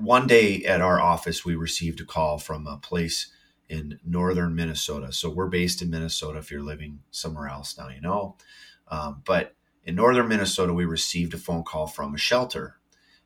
One 0.00 0.26
day 0.26 0.64
at 0.64 0.80
our 0.80 0.98
office, 0.98 1.44
we 1.44 1.54
received 1.54 2.00
a 2.00 2.06
call 2.06 2.38
from 2.38 2.66
a 2.66 2.78
place 2.78 3.30
in 3.68 4.00
northern 4.02 4.54
Minnesota. 4.54 5.12
So 5.12 5.28
we're 5.28 5.48
based 5.48 5.82
in 5.82 5.90
Minnesota. 5.90 6.38
If 6.38 6.50
you're 6.50 6.62
living 6.62 7.00
somewhere 7.10 7.48
else 7.48 7.76
now, 7.76 7.90
you 7.90 8.00
know. 8.00 8.36
Um, 8.88 9.20
but 9.26 9.54
in 9.84 9.96
northern 9.96 10.26
Minnesota, 10.26 10.72
we 10.72 10.86
received 10.86 11.34
a 11.34 11.38
phone 11.38 11.64
call 11.64 11.86
from 11.86 12.14
a 12.14 12.18
shelter. 12.18 12.78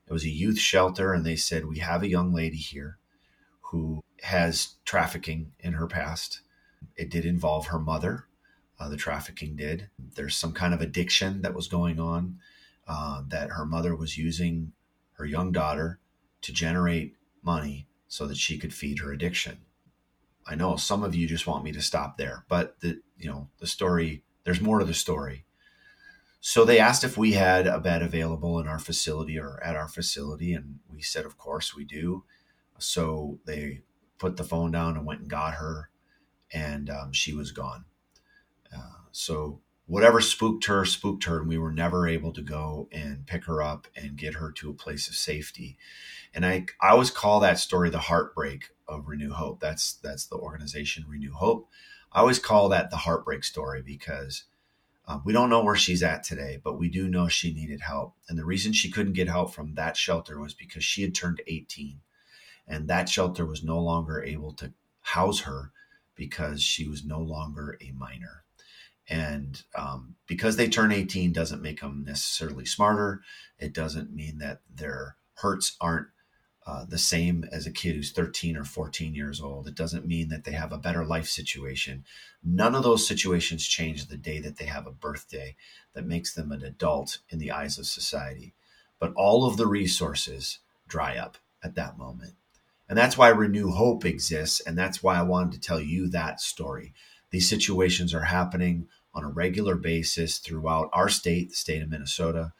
It 0.09 0.13
was 0.13 0.25
a 0.25 0.31
youth 0.31 0.59
shelter, 0.59 1.13
and 1.13 1.25
they 1.25 1.37
said, 1.37 1.65
We 1.65 1.79
have 1.79 2.03
a 2.03 2.09
young 2.09 2.35
lady 2.35 2.57
here 2.57 2.99
who 3.71 4.03
has 4.23 4.75
trafficking 4.85 5.53
in 5.61 5.75
her 5.75 5.87
past. 5.87 6.41
It 6.97 7.09
did 7.09 7.25
involve 7.25 7.69
her 7.69 7.79
mother, 7.79 8.27
uh, 8.81 8.89
the 8.89 8.97
trafficking 8.97 9.55
did. 9.55 9.91
There's 10.17 10.35
some 10.35 10.53
kind 10.53 10.75
of 10.75 10.81
addiction 10.81 11.43
that 11.43 11.55
was 11.55 11.69
going 11.69 12.01
on 12.01 12.41
uh, 12.89 13.23
that 13.29 13.51
her 13.51 13.65
mother 13.65 13.95
was 13.95 14.19
using 14.19 14.73
her 15.13 15.25
young 15.25 15.53
daughter 15.53 16.01
to 16.45 16.53
generate 16.53 17.17
money 17.43 17.89
so 18.07 18.27
that 18.27 18.37
she 18.37 18.59
could 18.59 18.73
feed 18.73 19.01
her 19.01 19.13
addiction. 19.13 19.59
I 20.47 20.55
know 20.55 20.77
some 20.77 21.03
of 21.03 21.15
you 21.15 21.27
just 21.27 21.47
want 21.47 21.65
me 21.65 21.73
to 21.73 21.83
stop 21.83 22.19
there, 22.19 22.45
but 22.49 22.79
the 22.81 23.01
you 23.17 23.31
know 23.31 23.49
the 23.59 23.67
story 23.67 24.23
there's 24.45 24.61
more 24.61 24.79
to 24.79 24.85
the 24.85 24.95
story. 24.95 25.47
So 26.41 26.67
they 26.67 26.79
asked 26.79 27.05
if 27.05 27.17
we 27.17 27.33
had 27.33 27.67
a 27.67 27.81
bed 27.81 28.03
available 28.03 28.61
in 28.61 28.69
our 28.69 28.79
facility 28.79 29.39
or 29.39 29.59
at 29.65 29.77
our 29.77 29.89
facility, 29.89 30.53
and 30.53 30.81
we 30.93 31.01
said, 31.01 31.25
of 31.25 31.39
course 31.39 31.75
we 31.75 31.85
do. 31.85 32.25
So 32.79 33.39
they 33.47 33.81
put 34.19 34.37
the 34.37 34.45
phone 34.45 34.71
down 34.71 34.99
and 34.99 35.07
went 35.07 35.21
and 35.21 35.31
got 35.31 35.55
her, 35.55 35.89
and 36.53 36.91
um, 36.91 37.13
she 37.15 37.33
was 37.33 37.51
gone. 37.51 37.87
Uh, 38.71 39.09
so 39.11 39.61
whatever 39.87 40.21
spooked 40.21 40.67
her, 40.67 40.85
spooked 40.85 41.25
her, 41.25 41.41
and 41.41 41.49
we 41.49 41.59
were 41.59 41.73
never 41.73 42.09
able 42.09 42.33
to 42.33 42.43
go 42.43 42.89
and 42.91 43.27
pick 43.27 43.45
her 43.45 43.63
up 43.63 43.87
and 43.95 44.17
get 44.17 44.35
her 44.35 44.51
to 44.51 44.71
a 44.71 44.75
place 44.75 45.09
of 45.09 45.15
safety. 45.15 45.77
And 46.33 46.45
I, 46.45 46.67
I 46.81 46.91
always 46.91 47.11
call 47.11 47.41
that 47.41 47.59
story 47.59 47.91
the 47.91 47.99
heartbreak 47.99 48.71
of 48.89 49.09
Renew 49.09 49.33
Hope. 49.33 49.61
That's 49.61 49.95
that's 49.95 50.27
the 50.27 50.37
organization 50.37 51.05
Renew 51.09 51.33
Hope. 51.33 51.69
I 52.13 52.21
always 52.21 52.39
call 52.39 52.69
that 52.69 52.91
the 52.91 52.99
heartbreak 52.99 53.45
story 53.45 53.83
because 53.83 54.45
uh, 55.07 55.19
we 55.25 55.33
don't 55.33 55.51
know 55.51 55.63
where 55.63 55.77
she's 55.77 56.03
at 56.03 56.23
today, 56.23 56.59
but 56.63 56.79
we 56.79 56.89
do 56.89 57.09
know 57.09 57.29
she 57.29 57.53
needed 57.53 57.81
help. 57.83 58.15
And 58.29 58.39
the 58.39 58.45
reason 58.45 58.73
she 58.73 58.91
couldn't 58.91 59.13
get 59.13 59.29
help 59.29 59.53
from 59.53 59.75
that 59.75 59.97
shelter 59.97 60.41
was 60.41 60.55
because 60.55 60.85
she 60.85 61.03
had 61.03 61.15
turned 61.15 61.43
18, 61.47 62.01
and 62.67 62.89
that 62.89 63.09
shelter 63.09 63.45
was 63.45 63.63
no 63.63 63.79
longer 63.79 64.23
able 64.23 64.53
to 64.55 64.73
house 65.03 65.41
her 65.41 65.73
because 66.15 66.63
she 66.63 66.89
was 66.89 67.05
no 67.05 67.19
longer 67.21 67.77
a 67.81 67.91
minor. 67.91 68.45
And 69.09 69.63
um, 69.75 70.17
because 70.27 70.57
they 70.57 70.69
turn 70.69 70.93
18 70.93 71.33
doesn't 71.33 71.63
make 71.63 71.81
them 71.81 72.05
necessarily 72.07 72.65
smarter. 72.65 73.23
It 73.59 73.75
doesn't 73.75 74.15
mean 74.15 74.39
that 74.39 74.61
their 74.75 75.17
hurts 75.35 75.77
aren't 75.81 76.09
uh, 76.67 76.87
the 76.87 76.99
same 76.99 77.45
as 77.53 77.67
a 77.67 77.71
kid 77.71 77.95
who's 77.95 78.11
13 78.11 78.57
or 78.57 78.65
14 78.65 79.15
years 79.15 79.41
old. 79.41 79.69
It 79.69 79.75
doesn't 79.75 80.07
mean 80.07 80.29
that 80.31 80.45
they 80.45 80.53
have 80.53 80.73
a 80.73 80.79
better 80.79 81.05
life 81.05 81.29
situation. 81.29 82.05
None 82.43 82.75
of 82.75 82.83
those 82.83 83.07
situations 83.07 83.67
change 83.67 84.07
the 84.07 84.17
day 84.17 84.41
that 84.41 84.57
they 84.57 84.65
have 84.65 84.87
a 84.87 84.93
birthday 84.93 85.57
that 85.93 86.07
makes 86.07 86.33
them 86.33 86.53
an 86.53 86.63
adult 86.63 87.19
in 87.29 87.39
the 87.39 87.51
eyes 87.51 87.79
of 87.79 87.87
society. 87.87 88.55
But 88.99 89.13
all 89.15 89.47
of 89.47 89.59
the 89.59 89.67
resources 89.67 90.61
dry 90.89 91.19
up 91.19 91.37
at 91.63 91.75
that 91.75 91.99
moment. 91.99 92.35
And 92.89 92.97
that's 92.97 93.19
why 93.19 93.29
Renew 93.29 93.71
Hope 93.71 94.05
exists. 94.07 94.61
And 94.61 94.77
that's 94.77 95.03
why 95.03 95.17
I 95.17 95.23
wanted 95.23 95.53
to 95.53 95.61
tell 95.61 95.81
you 95.81 96.09
that 96.09 96.41
story. 96.41 96.95
These 97.35 97.49
situations 97.49 98.15
are 98.15 98.23
happening 98.23 98.87
on 99.13 99.25
a 99.25 99.29
regular 99.29 99.75
basis 99.75 100.39
throughout 100.39 100.89
our 100.93 101.09
state, 101.09 101.49
the 101.49 101.57
state 101.57 101.83
of 101.83 101.91
Minnesota, 101.91 102.53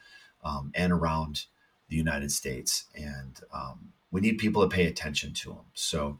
um, 0.43 0.73
and 0.75 0.91
around 0.91 1.45
the 1.87 1.95
United 1.95 2.29
States. 2.29 2.83
And 2.93 3.39
um, 3.53 3.93
we 4.11 4.19
need 4.19 4.37
people 4.37 4.61
to 4.67 4.75
pay 4.75 4.85
attention 4.85 5.31
to 5.35 5.51
them. 5.51 5.65
So, 5.75 6.19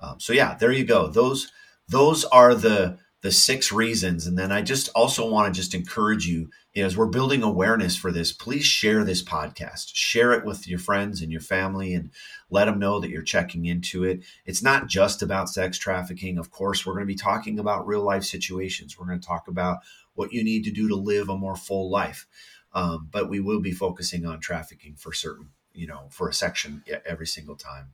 um, 0.00 0.18
so 0.18 0.32
yeah, 0.32 0.54
there 0.54 0.72
you 0.72 0.84
go. 0.84 1.08
Those 1.08 1.52
those 1.88 2.24
are 2.24 2.54
the 2.54 2.96
the 3.22 3.30
six 3.30 3.70
reasons. 3.70 4.26
And 4.26 4.38
then 4.38 4.50
I 4.50 4.62
just 4.62 4.88
also 4.94 5.28
want 5.28 5.52
to 5.52 5.60
just 5.60 5.74
encourage 5.74 6.26
you, 6.26 6.48
you 6.72 6.82
know, 6.82 6.86
as 6.86 6.96
we're 6.96 7.06
building 7.06 7.42
awareness 7.42 7.96
for 7.96 8.10
this, 8.10 8.32
please 8.32 8.64
share 8.64 9.04
this 9.04 9.22
podcast. 9.22 9.90
Share 9.94 10.32
it 10.32 10.44
with 10.44 10.66
your 10.66 10.78
friends 10.78 11.20
and 11.20 11.30
your 11.30 11.40
family 11.40 11.92
and 11.92 12.10
let 12.48 12.64
them 12.64 12.78
know 12.78 12.98
that 12.98 13.10
you're 13.10 13.22
checking 13.22 13.66
into 13.66 14.04
it. 14.04 14.22
It's 14.46 14.62
not 14.62 14.86
just 14.86 15.20
about 15.20 15.50
sex 15.50 15.76
trafficking. 15.76 16.38
Of 16.38 16.50
course, 16.50 16.86
we're 16.86 16.94
going 16.94 17.06
to 17.06 17.12
be 17.12 17.14
talking 17.14 17.58
about 17.58 17.86
real 17.86 18.02
life 18.02 18.24
situations. 18.24 18.98
We're 18.98 19.06
going 19.06 19.20
to 19.20 19.26
talk 19.26 19.48
about 19.48 19.80
what 20.14 20.32
you 20.32 20.42
need 20.42 20.64
to 20.64 20.70
do 20.70 20.88
to 20.88 20.96
live 20.96 21.28
a 21.28 21.36
more 21.36 21.56
full 21.56 21.90
life. 21.90 22.26
Um, 22.72 23.08
but 23.10 23.28
we 23.28 23.40
will 23.40 23.60
be 23.60 23.72
focusing 23.72 24.24
on 24.24 24.40
trafficking 24.40 24.94
for 24.94 25.12
certain, 25.12 25.50
you 25.74 25.86
know, 25.86 26.06
for 26.10 26.28
a 26.28 26.32
section 26.34 26.84
every 27.04 27.26
single 27.26 27.56
time. 27.56 27.92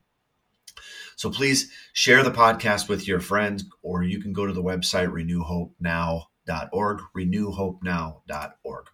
So 1.17 1.29
please 1.31 1.71
share 1.93 2.23
the 2.23 2.29
podcast 2.29 2.87
with 2.87 3.07
your 3.07 3.19
friends, 3.19 3.65
or 3.81 4.03
you 4.03 4.21
can 4.21 4.33
go 4.33 4.45
to 4.45 4.53
the 4.53 4.61
website 4.61 5.09
renewhopenow.org, 5.09 6.99
renewhopenow.org. 7.17 8.85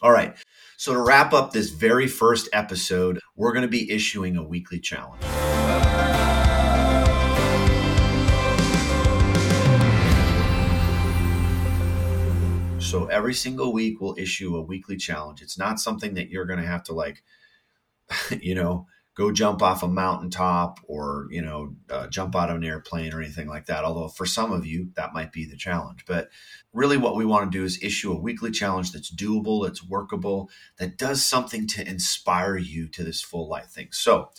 All 0.00 0.12
right. 0.12 0.36
So 0.76 0.94
to 0.94 1.00
wrap 1.00 1.32
up 1.32 1.52
this 1.52 1.70
very 1.70 2.06
first 2.06 2.48
episode, 2.52 3.18
we're 3.34 3.52
going 3.52 3.62
to 3.62 3.68
be 3.68 3.90
issuing 3.90 4.36
a 4.36 4.44
weekly 4.44 4.78
challenge. 4.78 5.24
So 12.80 13.06
every 13.06 13.34
single 13.34 13.72
week 13.72 14.00
we'll 14.00 14.14
issue 14.16 14.54
a 14.54 14.62
weekly 14.62 14.96
challenge. 14.96 15.42
It's 15.42 15.58
not 15.58 15.80
something 15.80 16.14
that 16.14 16.28
you're 16.28 16.44
going 16.44 16.60
to 16.60 16.66
have 16.66 16.84
to 16.84 16.92
like, 16.92 17.24
you 18.40 18.54
know, 18.54 18.86
go 19.14 19.30
jump 19.30 19.62
off 19.62 19.82
a 19.82 19.88
mountaintop 19.88 20.80
or 20.84 21.26
you 21.30 21.42
know 21.42 21.74
uh, 21.90 22.06
jump 22.06 22.34
out 22.34 22.50
of 22.50 22.56
an 22.56 22.64
airplane 22.64 23.12
or 23.12 23.20
anything 23.20 23.48
like 23.48 23.66
that. 23.66 23.84
Although 23.84 24.08
for 24.08 24.26
some 24.26 24.52
of 24.52 24.66
you 24.66 24.90
that 24.94 25.12
might 25.12 25.32
be 25.32 25.44
the 25.44 25.56
challenge. 25.56 26.04
But 26.06 26.30
really 26.72 26.96
what 26.96 27.16
we 27.16 27.26
want 27.26 27.50
to 27.50 27.58
do 27.58 27.64
is 27.64 27.82
issue 27.82 28.12
a 28.12 28.20
weekly 28.20 28.50
challenge 28.50 28.92
that's 28.92 29.14
doable 29.14 29.64
that's 29.64 29.84
workable 29.84 30.50
that 30.78 30.96
does 30.96 31.24
something 31.24 31.66
to 31.68 31.86
inspire 31.86 32.56
you 32.56 32.88
to 32.88 33.04
this 33.04 33.20
full 33.20 33.48
life 33.48 33.68
thing. 33.68 33.88
So 33.90 34.30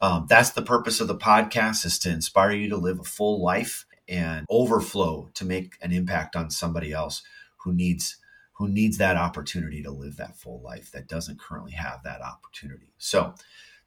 um, 0.00 0.26
that's 0.28 0.50
the 0.50 0.62
purpose 0.62 1.00
of 1.00 1.08
the 1.08 1.16
podcast 1.16 1.84
is 1.84 1.98
to 2.00 2.10
inspire 2.10 2.52
you 2.52 2.68
to 2.68 2.76
live 2.76 3.00
a 3.00 3.04
full 3.04 3.42
life 3.42 3.86
and 4.08 4.46
overflow 4.50 5.30
to 5.34 5.44
make 5.44 5.76
an 5.80 5.92
impact 5.92 6.36
on 6.36 6.50
somebody 6.50 6.92
else 6.92 7.22
who 7.58 7.72
needs 7.72 8.18
who 8.58 8.68
needs 8.68 8.98
that 8.98 9.16
opportunity 9.16 9.82
to 9.82 9.90
live 9.90 10.16
that 10.16 10.36
full 10.36 10.60
life 10.62 10.92
that 10.92 11.08
doesn't 11.08 11.40
currently 11.40 11.72
have 11.72 12.02
that 12.04 12.20
opportunity. 12.20 12.92
So 12.98 13.34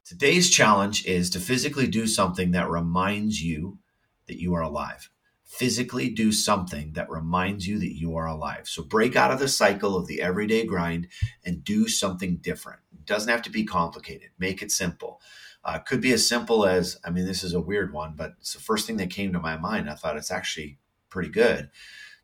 Today's 0.08 0.48
challenge 0.48 1.04
is 1.04 1.28
to 1.28 1.38
physically 1.38 1.86
do 1.86 2.06
something 2.06 2.52
that 2.52 2.70
reminds 2.70 3.42
you 3.42 3.78
that 4.26 4.40
you 4.40 4.54
are 4.54 4.62
alive. 4.62 5.10
Physically 5.44 6.08
do 6.08 6.32
something 6.32 6.94
that 6.94 7.10
reminds 7.10 7.68
you 7.68 7.78
that 7.78 7.94
you 7.94 8.16
are 8.16 8.24
alive. 8.26 8.66
So 8.66 8.82
break 8.82 9.16
out 9.16 9.30
of 9.30 9.38
the 9.38 9.48
cycle 9.48 9.98
of 9.98 10.06
the 10.06 10.22
everyday 10.22 10.64
grind 10.64 11.08
and 11.44 11.62
do 11.62 11.88
something 11.88 12.38
different. 12.38 12.80
It 12.90 13.04
doesn't 13.04 13.30
have 13.30 13.42
to 13.42 13.50
be 13.50 13.64
complicated, 13.64 14.30
make 14.38 14.62
it 14.62 14.72
simple. 14.72 15.20
Uh, 15.62 15.78
could 15.78 16.00
be 16.00 16.14
as 16.14 16.26
simple 16.26 16.64
as 16.64 16.96
I 17.04 17.10
mean, 17.10 17.26
this 17.26 17.44
is 17.44 17.52
a 17.52 17.60
weird 17.60 17.92
one, 17.92 18.14
but 18.16 18.32
it's 18.40 18.54
the 18.54 18.60
first 18.60 18.86
thing 18.86 18.96
that 18.96 19.10
came 19.10 19.34
to 19.34 19.40
my 19.40 19.58
mind. 19.58 19.90
I 19.90 19.94
thought 19.94 20.16
it's 20.16 20.30
actually 20.30 20.78
pretty 21.10 21.28
good. 21.28 21.68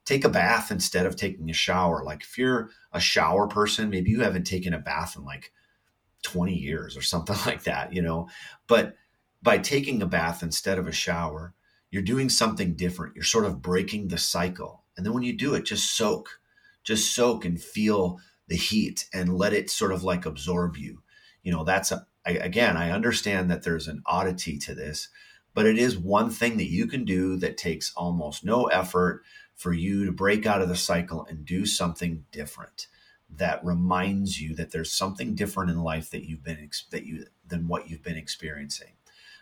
Take 0.06 0.24
a 0.24 0.30
bath 0.30 0.70
instead 0.70 1.04
of 1.04 1.16
taking 1.16 1.50
a 1.50 1.52
shower. 1.52 2.02
Like 2.02 2.22
if 2.22 2.38
you're 2.38 2.70
a 2.94 3.00
shower 3.00 3.46
person, 3.46 3.90
maybe 3.90 4.10
you 4.10 4.22
haven't 4.22 4.44
taken 4.44 4.72
a 4.72 4.78
bath 4.78 5.16
in 5.18 5.24
like 5.24 5.52
20 6.24 6.52
years 6.52 6.96
or 6.96 7.02
something 7.02 7.36
like 7.46 7.62
that, 7.64 7.92
you 7.92 8.02
know. 8.02 8.28
But 8.66 8.96
by 9.42 9.58
taking 9.58 10.02
a 10.02 10.06
bath 10.06 10.42
instead 10.42 10.78
of 10.78 10.88
a 10.88 10.92
shower, 10.92 11.54
you're 11.90 12.02
doing 12.02 12.28
something 12.28 12.74
different. 12.74 13.14
You're 13.14 13.24
sort 13.24 13.44
of 13.44 13.62
breaking 13.62 14.08
the 14.08 14.18
cycle. 14.18 14.82
And 14.96 15.06
then 15.06 15.12
when 15.12 15.22
you 15.22 15.32
do 15.32 15.54
it, 15.54 15.64
just 15.64 15.94
soak, 15.94 16.40
just 16.82 17.14
soak 17.14 17.44
and 17.44 17.62
feel 17.62 18.18
the 18.48 18.56
heat 18.56 19.06
and 19.12 19.38
let 19.38 19.52
it 19.52 19.70
sort 19.70 19.92
of 19.92 20.02
like 20.02 20.26
absorb 20.26 20.76
you. 20.76 21.02
You 21.42 21.52
know, 21.52 21.62
that's 21.62 21.92
a, 21.92 22.06
I, 22.26 22.32
again, 22.32 22.76
I 22.76 22.90
understand 22.90 23.50
that 23.50 23.62
there's 23.62 23.87
an 23.87 24.02
oddity 24.06 24.58
to 24.58 24.74
this, 24.74 25.08
but 25.52 25.66
it 25.66 25.78
is 25.78 25.96
one 25.96 26.30
thing 26.30 26.56
that 26.56 26.70
you 26.70 26.87
can 26.87 27.04
do 27.04 27.37
that 27.37 27.56
takes 27.56 27.92
almost 27.96 28.44
no 28.44 28.64
effort 28.66 29.22
for 29.54 29.72
you 29.72 30.04
to 30.04 30.12
break 30.12 30.46
out 30.46 30.62
of 30.62 30.68
the 30.68 30.76
cycle 30.76 31.26
and 31.28 31.44
do 31.44 31.64
something 31.64 32.24
different 32.32 32.88
that 33.37 33.64
reminds 33.64 34.40
you 34.40 34.55
that 34.57 34.70
there's 34.70 34.92
something 34.92 35.35
different 35.35 35.70
in 35.70 35.83
life 35.83 36.11
that 36.11 36.25
you've 36.25 36.44
been 36.44 36.70
that 36.90 37.05
you 37.05 37.27
than 37.47 37.68
what 37.68 37.88
you've 37.88 38.03
been 38.03 38.16
experiencing. 38.16 38.92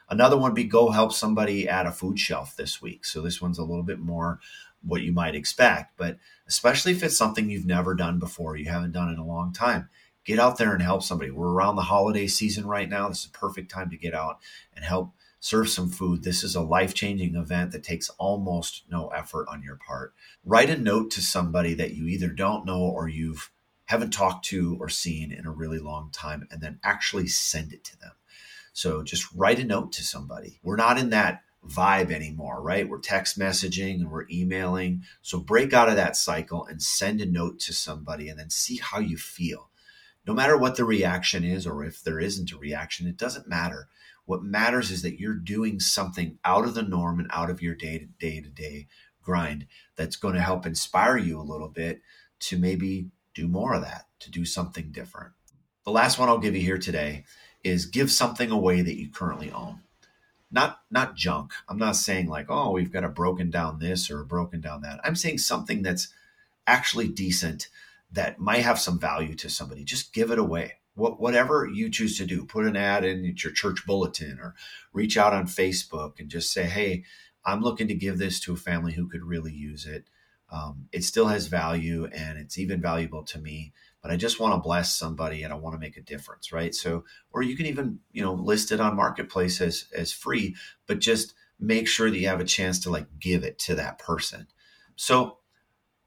Another 0.09 0.37
one 0.37 0.51
would 0.51 0.55
be 0.55 0.65
go 0.65 0.91
help 0.91 1.13
somebody 1.13 1.69
at 1.69 1.87
a 1.87 1.93
food 1.93 2.19
shelf 2.19 2.55
this 2.57 2.83
week. 2.83 3.05
So 3.05 3.23
this 3.23 3.41
one's 3.41 3.59
a 3.59 3.65
little 3.65 3.83
bit 3.83 3.99
more 3.99 4.41
what 4.83 5.03
you 5.03 5.13
might 5.13 5.35
expect, 5.35 5.97
but 5.97 6.19
especially 6.47 6.93
if 6.93 7.03
it's 7.03 7.17
something 7.17 7.49
you've 7.49 7.65
never 7.65 7.95
done 7.95 8.19
before, 8.19 8.57
you 8.57 8.69
haven't 8.69 8.93
done 8.93 9.09
in 9.09 9.19
a 9.19 9.27
long 9.27 9.53
time, 9.53 9.89
get 10.25 10.39
out 10.39 10.59
there 10.59 10.73
and 10.73 10.83
help 10.83 11.03
somebody. 11.03 11.31
We're 11.31 11.53
around 11.53 11.77
the 11.77 11.83
holiday 11.83 12.27
season 12.27 12.67
right 12.67 12.89
now. 12.89 13.09
This 13.09 13.21
is 13.21 13.27
a 13.27 13.31
perfect 13.31 13.71
time 13.71 13.91
to 13.91 13.97
get 13.97 14.13
out 14.13 14.41
and 14.75 14.85
help 14.85 15.13
serve 15.41 15.69
some 15.69 15.89
food. 15.89 16.23
This 16.23 16.45
is 16.45 16.55
a 16.55 16.61
life 16.61 16.95
changing 16.95 17.35
event 17.35 17.73
that 17.73 17.83
takes 17.83 18.09
almost 18.11 18.83
no 18.91 19.09
effort 19.09 19.49
on 19.49 19.63
your 19.63 19.77
part. 19.77 20.15
Write 20.45 20.71
a 20.71 20.77
note 20.77 21.11
to 21.13 21.23
somebody 21.23 21.75
that 21.75 21.95
you 21.95 22.07
either 22.07 22.29
don't 22.29 22.65
know 22.65 22.81
or 22.81 23.09
you've 23.09 23.51
haven't 23.87 24.13
talked 24.13 24.45
to 24.47 24.77
or 24.81 24.89
seen 24.89 25.33
in 25.33 25.47
a 25.47 25.53
really 25.53 25.79
long 25.79 26.11
time, 26.13 26.47
and 26.51 26.61
then 26.61 26.79
actually 26.83 27.27
send 27.27 27.73
it 27.73 27.85
to 27.85 27.99
them. 27.99 28.13
So 28.73 29.03
just 29.03 29.33
write 29.35 29.59
a 29.59 29.65
note 29.65 29.93
to 29.93 30.05
somebody. 30.05 30.59
We're 30.63 30.77
not 30.77 30.99
in 30.99 31.11
that 31.11 31.43
vibe 31.67 32.11
anymore, 32.11 32.61
right? 32.63 32.89
We're 32.89 32.99
text 32.99 33.39
messaging 33.39 33.97
and 33.97 34.11
we're 34.11 34.27
emailing. 34.31 35.03
So 35.21 35.39
break 35.39 35.73
out 35.73 35.89
of 35.89 35.97
that 35.97 36.17
cycle 36.17 36.65
and 36.65 36.83
send 36.83 37.21
a 37.21 37.27
note 37.27 37.61
to 37.61 37.73
somebody 37.73 38.29
and 38.29 38.39
then 38.39 38.51
see 38.51 38.79
how 38.79 38.99
you 38.99 39.17
feel. 39.17 39.71
No 40.27 40.35
matter 40.35 40.57
what 40.57 40.77
the 40.77 40.85
reaction 40.85 41.45
is, 41.45 41.67
or 41.67 41.85
if 41.85 42.03
there 42.03 42.21
isn't 42.21 42.53
a 42.53 42.59
reaction, 42.59 43.07
it 43.07 43.17
doesn't 43.17 43.49
matter. 43.49 43.89
What 44.25 44.43
matters 44.43 44.91
is 44.91 45.03
that 45.03 45.19
you're 45.19 45.35
doing 45.35 45.81
something 45.81 46.39
out 46.45 46.65
of 46.65 46.75
the 46.75 46.83
norm 46.83 47.19
and 47.19 47.29
out 47.33 47.51
of 47.51 47.61
your 47.61 47.75
day 47.75 47.99
to 47.99 48.07
day 48.07 48.41
to 48.41 48.49
day 48.49 48.87
grind 49.21 49.67
that's 49.97 50.17
going 50.17 50.35
to 50.35 50.41
help 50.41 50.65
inspire 50.65 51.17
you 51.17 51.41
a 51.41 51.43
little 51.43 51.69
bit 51.69 52.03
to 52.41 52.59
maybe 52.59 53.11
do 53.35 53.49
more 53.49 53.75
of 53.75 53.83
that, 53.83 54.07
to 54.21 54.31
do 54.31 54.45
something 54.45 54.91
different. 54.93 55.33
The 55.85 55.91
last 55.91 56.19
one 56.19 56.29
I'll 56.29 56.39
give 56.39 56.55
you 56.55 56.63
here 56.63 56.79
today 56.79 57.25
is 57.65 57.87
give 57.87 58.11
something 58.11 58.51
away 58.51 58.83
that 58.83 58.99
you 58.99 59.09
currently 59.11 59.51
own. 59.51 59.81
Not 60.51 60.81
not 60.91 61.17
junk. 61.17 61.53
I'm 61.69 61.79
not 61.79 61.97
saying 61.97 62.29
like, 62.29 62.47
oh, 62.51 62.73
we've 62.73 62.93
got 62.93 63.05
a 63.05 63.09
broken 63.09 63.51
down 63.51 63.79
this 63.79 64.11
or 64.11 64.21
a 64.21 64.27
broken 64.27 64.61
down 64.61 64.83
that. 64.83 65.01
I'm 65.03 65.17
saying 65.17 65.39
something 65.39 65.83
that's 65.83 66.13
actually 66.67 67.09
decent 67.09 67.69
that 68.11 68.39
might 68.39 68.63
have 68.63 68.79
some 68.79 68.99
value 68.99 69.35
to 69.37 69.49
somebody. 69.49 69.85
Just 69.85 70.13
give 70.13 70.31
it 70.31 70.39
away. 70.39 70.75
What, 70.95 71.19
whatever 71.19 71.67
you 71.67 71.89
choose 71.89 72.19
to 72.19 72.27
do, 72.27 72.45
put 72.45 72.67
an 72.67 72.77
ad 72.77 73.03
in 73.03 73.25
your 73.25 73.53
church 73.53 73.87
bulletin 73.87 74.39
or 74.39 74.55
reach 74.93 75.17
out 75.17 75.33
on 75.33 75.47
Facebook 75.47 76.21
and 76.21 76.29
just 76.29 76.53
say, 76.53 76.65
hey, 76.65 77.05
I'm 77.47 77.63
looking 77.63 77.89
to 77.89 77.95
give 77.95 78.19
this 78.19 78.39
to 78.41 78.53
a 78.53 78.59
family 78.59 78.93
who 78.93 79.09
could 79.09 79.25
really 79.25 79.53
use 79.53 79.87
it 79.87 80.05
um, 80.53 80.87
it 80.93 81.03
still 81.03 81.27
has 81.27 81.49
value 81.49 82.07
and 82.15 82.39
it's 82.39 82.59
even 82.59 82.81
valuable 82.81 83.25
to 83.25 83.39
me 83.39 83.73
but 84.03 84.11
i 84.11 84.17
just 84.17 84.39
want 84.39 84.55
to 84.55 84.61
bless 84.61 84.95
somebody 84.95 85.43
and 85.43 85.53
i 85.53 85.57
want 85.57 85.75
to 85.75 85.81
make 85.81 85.97
a 85.97 86.03
difference 86.03 86.53
right? 86.53 86.75
So 86.75 87.05
or 87.33 87.43
you 87.43 87.57
can 87.57 87.67
even 87.67 87.99
you 88.13 88.23
know 88.23 88.35
list 88.35 88.71
it 88.71 88.81
on 88.81 88.95
marketplace 88.95 89.61
as 89.61 89.87
as 89.97 90.13
free 90.13 90.55
but 90.87 91.01
just 91.01 91.35
make 91.63 91.87
sure 91.87 92.11
that 92.11 92.19
you 92.19 92.27
have 92.27 92.41
a 92.41 92.45
chance 92.45 92.81
to 92.81 92.91
like 92.91 93.07
give 93.21 93.45
it 93.45 93.59
to 93.61 93.77
that 93.77 93.99
person. 93.99 94.49
So 94.97 95.39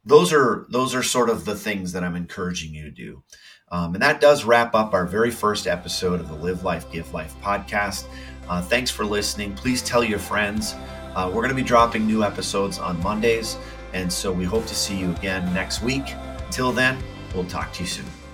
those 0.04 0.34
are 0.34 0.68
those 0.70 0.94
are 0.94 1.02
sort 1.02 1.30
of 1.30 1.46
the 1.46 1.56
things 1.56 1.94
that 1.94 2.04
i'm 2.04 2.16
encouraging 2.16 2.76
you 2.76 2.84
to 2.84 2.92
do. 2.92 3.24
Um, 3.72 3.96
and 3.96 4.04
that 4.04 4.22
does 4.22 4.44
wrap 4.44 4.76
up 4.76 4.94
our 4.94 5.08
very 5.08 5.32
first 5.32 5.66
episode 5.66 6.20
of 6.20 6.28
the 6.28 6.36
live 6.36 6.64
life 6.64 6.92
give 6.92 7.12
life 7.14 7.34
podcast. 7.42 8.06
Uh, 8.48 8.62
thanks 8.62 8.92
for 8.92 9.04
listening. 9.04 9.56
Please 9.56 9.82
tell 9.82 10.04
your 10.04 10.20
friends. 10.20 10.76
Uh, 11.16 11.28
we're 11.34 11.42
going 11.42 11.50
to 11.50 11.56
be 11.56 11.64
dropping 11.64 12.06
new 12.06 12.24
episodes 12.24 12.78
on 12.78 13.02
mondays 13.02 13.58
and 13.96 14.12
so 14.12 14.32
we 14.32 14.44
hope 14.44 14.66
to 14.68 14.76
see 14.76 14.96
you 14.96 15.10
again 15.12 15.52
next 15.54 15.82
week. 15.82 16.14
Until 16.46 16.74
then, 16.74 16.98
we'll 17.34 17.46
talk 17.46 17.72
to 17.74 17.82
you 17.82 17.88
soon. 17.88 18.25